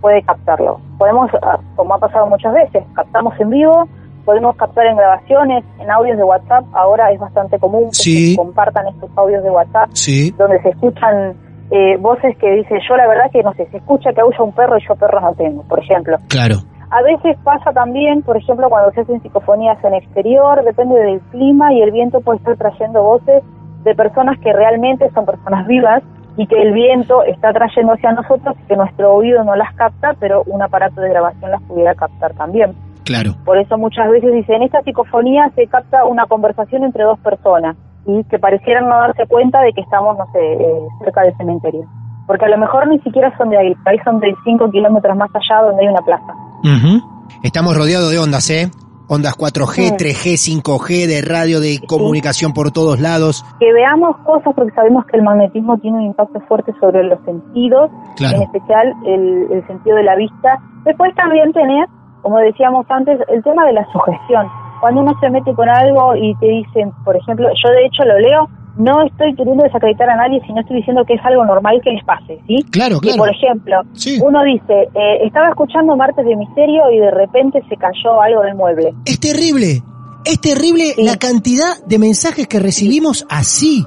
[0.00, 0.80] puede captarlo.
[0.98, 3.88] Podemos, ah, como ha pasado muchas veces, captamos en vivo,
[4.24, 6.64] podemos captar en grabaciones, en audios de WhatsApp.
[6.72, 8.30] Ahora es bastante común que Sí.
[8.32, 10.34] se compartan estos audios de WhatsApp Sí.
[10.38, 11.34] donde se escuchan
[11.70, 14.52] eh, voces que dicen yo la verdad que no sé, se escucha que aúlla un
[14.52, 16.16] perro y yo perros no tengo, por ejemplo.
[16.28, 16.56] Claro.
[16.90, 21.72] A veces pasa también, por ejemplo, cuando se hacen psicofonías en exterior, depende del clima
[21.74, 23.42] y el viento puede estar trayendo voces
[23.84, 26.02] de personas que realmente son personas vivas
[26.38, 30.14] y que el viento está trayendo hacia nosotros y que nuestro oído no las capta,
[30.18, 32.74] pero un aparato de grabación las pudiera captar también.
[33.04, 33.32] Claro.
[33.44, 37.76] Por eso muchas veces dicen, en esta psicofonía se capta una conversación entre dos personas
[38.08, 41.84] y que parecieran no darse cuenta de que estamos, no sé, eh, cerca del cementerio.
[42.26, 45.30] Porque a lo mejor ni siquiera son de ahí, ahí son de 5 kilómetros más
[45.34, 46.32] allá donde hay una plaza.
[46.64, 47.00] Ujú.
[47.42, 48.70] Estamos rodeados de ondas, ¿eh?
[49.10, 49.94] Ondas 4G, Sí.
[49.96, 53.42] 3G, 5G, de radio, de comunicación por todos lados.
[53.58, 57.90] Que veamos cosas porque sabemos que el magnetismo tiene un impacto fuerte sobre los sentidos,
[58.16, 58.36] Claro.
[58.36, 60.58] en especial el, el sentido de la vista.
[60.84, 61.86] Después también tener,
[62.20, 64.46] como decíamos antes, el tema de la sugestión.
[64.80, 68.18] Cuando uno se mete con algo y te dicen, por ejemplo, yo de hecho lo
[68.18, 71.90] leo, no estoy queriendo desacreditar a nadie, sino estoy diciendo que es algo normal que
[71.90, 72.62] les pase, ¿sí?
[72.70, 73.18] Claro, Que, claro.
[73.24, 74.20] por ejemplo, Sí.
[74.22, 78.54] uno dice, eh, estaba escuchando Martes de Misterio y de repente se cayó algo del
[78.54, 78.94] mueble.
[79.04, 79.82] Es terrible.
[80.24, 81.02] Es terrible Sí.
[81.04, 83.84] la cantidad de mensajes que recibimos así.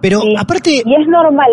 [0.00, 0.34] Pero Sí.
[0.36, 1.50] aparte, Y es normal,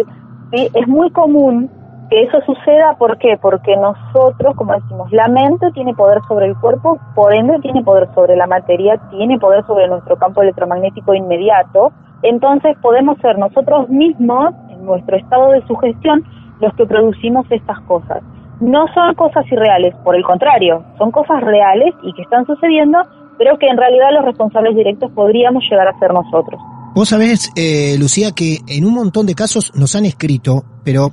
[0.51, 0.67] ¿sí?
[0.73, 1.69] es muy común
[2.09, 3.37] que eso suceda, ¿por qué?
[3.41, 8.07] Porque nosotros, como decimos, la mente tiene poder sobre el cuerpo, por ende tiene poder
[8.15, 11.91] sobre la materia, tiene poder sobre nuestro campo electromagnético inmediato,
[12.23, 16.23] entonces podemos ser nosotros mismos, en nuestro estado de sugestión,
[16.61, 18.23] los que producimos estas cosas.
[18.59, 22.99] No son cosas irreales, por el contrario, son cosas reales y que están sucediendo,
[23.37, 26.59] pero que en realidad los responsables directos podríamos llegar a ser nosotros.
[26.95, 31.09] vos sabés, eh, Lucía, que en un montón de casos nos han escrito, pero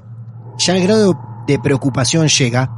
[0.58, 2.70] ya el grado de preocupación llega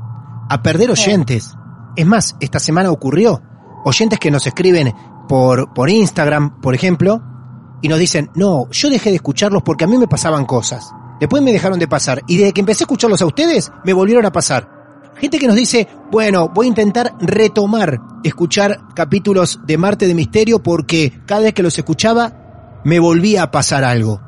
[0.49, 1.57] a perder oyentes.
[1.97, 3.43] Es más, esta semana ocurrió.
[3.85, 4.93] Oyentes que nos escriben
[5.29, 7.22] por, por Instagram, por ejemplo,
[7.83, 10.93] y nos dicen, no, yo dejé de escucharlos porque a mí me pasaban cosas.
[11.20, 12.22] Después me dejaron de pasar.
[12.27, 14.68] Y desde que empecé a escucharlos a ustedes, me volvieron a pasar.
[15.16, 20.62] Gente que nos dice, bueno, voy a intentar retomar, escuchar capítulos de Marte de Misterio
[20.62, 22.33] porque cada vez que los escuchaba,
[22.85, 24.20] me volvía a pasar algo.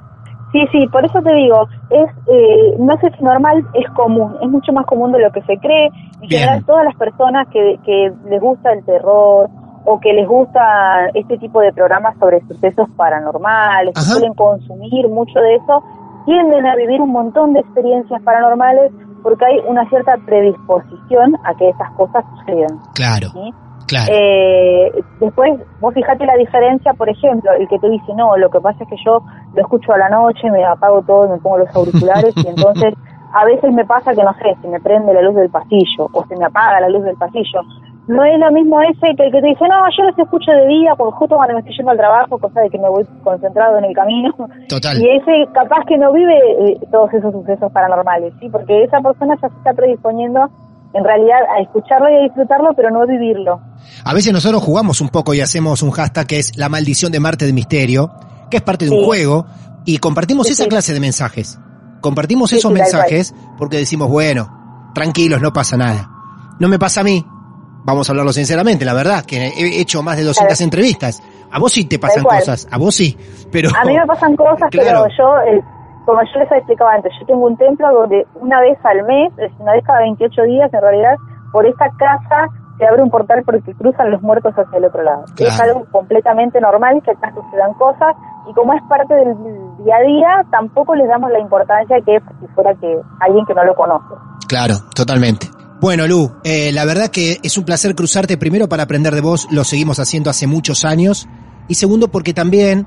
[0.52, 4.48] Sí, sí, por eso te digo, es eh, no sé si normal, es común, es
[4.48, 5.90] mucho más común de lo que se cree.
[6.22, 9.48] En general, todas las personas que, que les gusta el terror
[9.84, 15.38] o que les gusta este tipo de programas sobre sucesos paranormales, que suelen consumir mucho
[15.40, 15.82] de eso,
[16.26, 21.70] tienden a vivir un montón de experiencias paranormales porque hay una cierta predisposición a que
[21.70, 22.78] esas cosas sucedan.
[22.94, 23.54] Claro, ¿sí?
[23.88, 24.12] Claro.
[24.12, 28.60] Eh, después, vos fijate la diferencia, por ejemplo, el que te dice, no, lo que
[28.60, 29.22] pasa es que yo
[29.54, 32.94] lo escucho a la noche, me apago todo, y me pongo los auriculares y entonces
[33.34, 36.24] a veces me pasa que, no sé, se me prende la luz del pasillo o
[36.26, 37.60] se me apaga la luz del pasillo.
[38.08, 40.66] No es lo mismo ese que el que te dice, no, yo los escucho de
[40.66, 43.76] día, porque justo cuando me estoy yendo al trabajo, cosa de que me voy concentrado
[43.76, 44.34] en el camino.
[44.66, 44.96] Total.
[44.98, 48.48] Y ese capaz que no vive eh, todos esos sucesos paranormales, ¿sí?
[48.48, 50.48] Porque esa persona ya se está predisponiendo
[50.94, 53.60] en realidad a escucharlo y a disfrutarlo, pero no a vivirlo.
[54.04, 57.20] A veces nosotros jugamos un poco y hacemos un hashtag que es la maldición de
[57.20, 58.10] Marte de Misterio,
[58.50, 59.46] que es parte de un juego,
[59.84, 60.68] Y compartimos Sí, esa sí.
[60.68, 61.58] clase de mensajes.
[62.02, 66.10] Compartimos esos mensajes porque decimos, bueno, tranquilos, no pasa nada.
[66.58, 67.24] No me pasa a mí.
[67.84, 70.64] Vamos a hablarlo sinceramente, la verdad, que he hecho más de 200 Claro.
[70.64, 71.22] entrevistas.
[71.50, 73.16] A vos sí te pasan cosas, a vos sí,
[73.50, 73.70] pero...
[73.74, 75.06] A mí me pasan cosas, Claro.
[75.06, 75.62] pero yo, eh,
[76.08, 79.52] como yo les explicaba antes, yo tengo un templo donde una vez al mes, es
[79.58, 81.16] una vez cada 28 días en realidad,
[81.52, 82.48] por esta casa
[82.78, 85.26] se abre un portal porque cruzan los muertos hacia el otro lado.
[85.36, 85.52] Claro.
[85.52, 88.16] Es algo completamente normal que acá sucedan cosas
[88.48, 89.36] y como es parte del
[89.84, 93.52] día a día, tampoco les damos la importancia que es si fuera que alguien que
[93.52, 94.14] no lo conoce.
[94.48, 95.48] Claro, totalmente.
[95.78, 99.46] Bueno, Lu, eh, la verdad que es un placer cruzarte primero para aprender de vos,
[99.50, 101.28] lo seguimos haciendo hace muchos años,
[101.68, 102.86] y segundo porque también,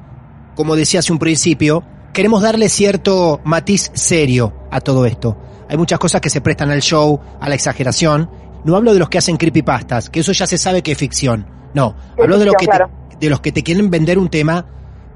[0.55, 1.84] como decía hace un principio,
[2.14, 5.38] queremos darle cierto matiz serio a todo esto.
[5.70, 8.30] Hay muchas cosas que se prestan al show, a la exageración.
[8.66, 11.47] No hablo de los que hacen creepypastas, que eso ya se sabe que es ficción.
[11.74, 14.66] No, Es hablo de los que te- de los que te quieren vender un tema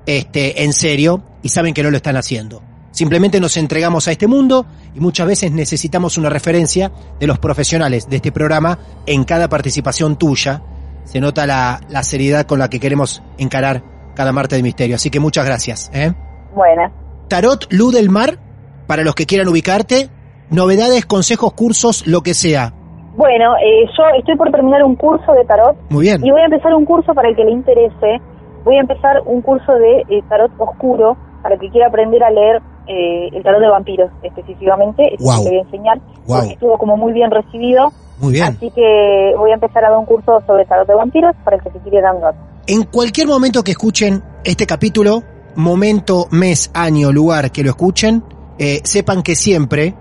[0.05, 2.61] este en serio y saben que no lo están haciendo.
[2.91, 8.07] Simplemente nos entregamos a este mundo y muchas veces necesitamos una referencia de los profesionales
[8.09, 10.61] de este programa en cada participación tuya.
[11.03, 13.83] Se nota la, la seriedad con la que queremos encarar
[14.15, 14.95] cada martes de misterio.
[14.95, 15.89] Así que muchas gracias.
[15.93, 16.13] ¿eh?
[16.55, 16.89] Bueno,
[17.27, 18.39] Tarot Luz del Mar,
[18.87, 20.09] para los que quieran ubicarte,
[20.49, 22.73] novedades, consejos, cursos, lo que sea.
[23.17, 26.25] bueno eh, yo estoy por terminar un curso de tarot Muy bien.
[26.25, 28.21] Y voy a empezar un curso para el que le interese.
[28.63, 32.31] Voy a empezar un curso de eh, tarot oscuro para el que quiera aprender a
[32.31, 35.13] leer eh, el tarot de vampiros específicamente.
[35.13, 35.43] Eso Guau.
[35.43, 35.99] le voy a enseñar.
[36.25, 37.91] Porque estuvo como muy bien recibido.
[38.19, 38.45] Muy bien.
[38.45, 41.63] Así que voy a empezar a dar un curso sobre tarot de vampiros para el
[41.63, 42.31] que se quiera dando.
[42.67, 45.21] En cualquier momento que escuchen este capítulo,
[45.55, 48.23] momento, mes, año, lugar que lo escuchen,
[48.57, 49.95] eh, sepan que siempre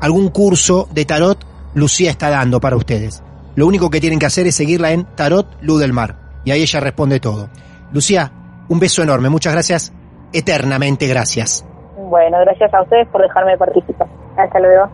[0.00, 3.22] algún curso de tarot Lucía está dando para ustedes.
[3.54, 6.16] Lo único que tienen que hacer es seguirla en Tarot Luz del Mar.
[6.44, 7.48] Y ahí ella responde todo.
[7.92, 8.32] Lucía,
[8.68, 9.28] un beso enorme.
[9.28, 9.92] Muchas gracias.
[10.32, 11.64] Eternamente gracias.
[11.96, 14.08] Bueno, gracias a ustedes por dejarme participar.
[14.36, 14.88] Hasta luego.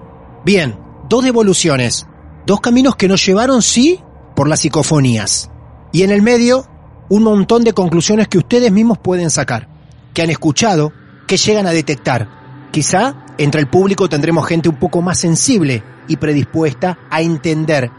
[0.45, 0.77] Bien,
[1.09, 2.07] dos devoluciones.
[2.47, 4.01] Dos caminos que nos llevaron, sí,
[4.35, 5.51] por las psicofonías.
[5.93, 6.65] Y en el medio,
[7.09, 9.69] un montón de conclusiones que ustedes mismos pueden sacar,
[10.17, 10.95] que han escuchado,
[11.27, 12.71] que llegan a detectar.
[12.73, 17.91] Quizá entre el público tendremos gente un poco más sensible y predispuesta a entender,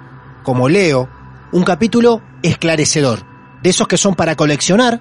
[0.41, 1.07] como Leo,
[1.51, 3.19] un capítulo esclarecedor,
[3.61, 4.99] de esos que son para coleccionar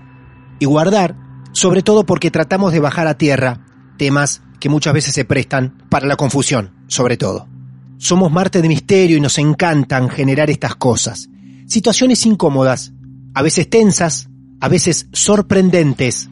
[0.58, 1.16] y guardar,
[1.52, 3.60] sobre todo porque tratamos de bajar a tierra
[3.96, 7.48] temas que muchas veces se prestan para la confusión, sobre todo.
[7.96, 11.30] Somos Marte de Misterio y nos encantan generar estas cosas.
[11.66, 12.92] Situaciones incómodas,
[13.32, 14.28] a veces tensas,
[14.60, 16.28] a veces sorprendentes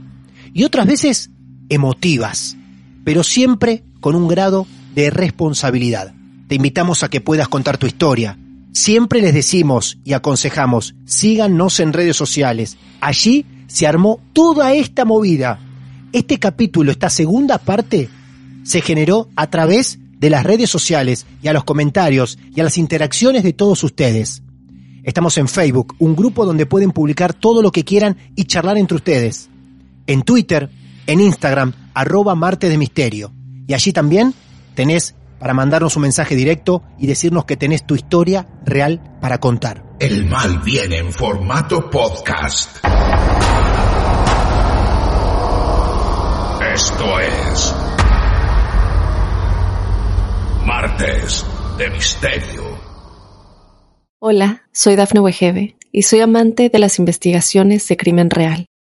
[0.54, 1.30] y otras veces
[1.68, 2.56] emotivas,
[3.04, 6.14] pero siempre con un grado de responsabilidad.
[6.48, 8.38] Te invitamos a que puedas contar tu historia.
[8.72, 12.76] Siempre les decimos y aconsejamos, síganos en redes sociales.
[13.00, 15.58] Allí se armó toda esta movida.
[16.12, 18.08] Este capítulo, esta segunda parte,
[18.62, 22.78] se generó a través de las redes sociales y a los comentarios y a las
[22.78, 24.42] interacciones de todos ustedes.
[25.02, 28.96] Estamos en Facebook, un grupo donde pueden publicar todo lo que quieran y charlar entre
[28.96, 29.50] ustedes.
[30.06, 30.68] En Twitter,
[31.06, 33.32] en Instagram, arroba Marte de Misterio.
[33.66, 34.34] Y allí también
[34.74, 39.84] tenés para mandarnos un mensaje directo y decirnos que tenés tu historia real para contar.
[39.98, 42.84] El mal viene en formato podcast.
[46.74, 47.74] Esto es
[50.66, 51.46] Martes
[51.78, 52.62] de Misterio.
[54.18, 58.66] Hola, soy Dafne Wegebe y soy amante de las investigaciones de crimen real.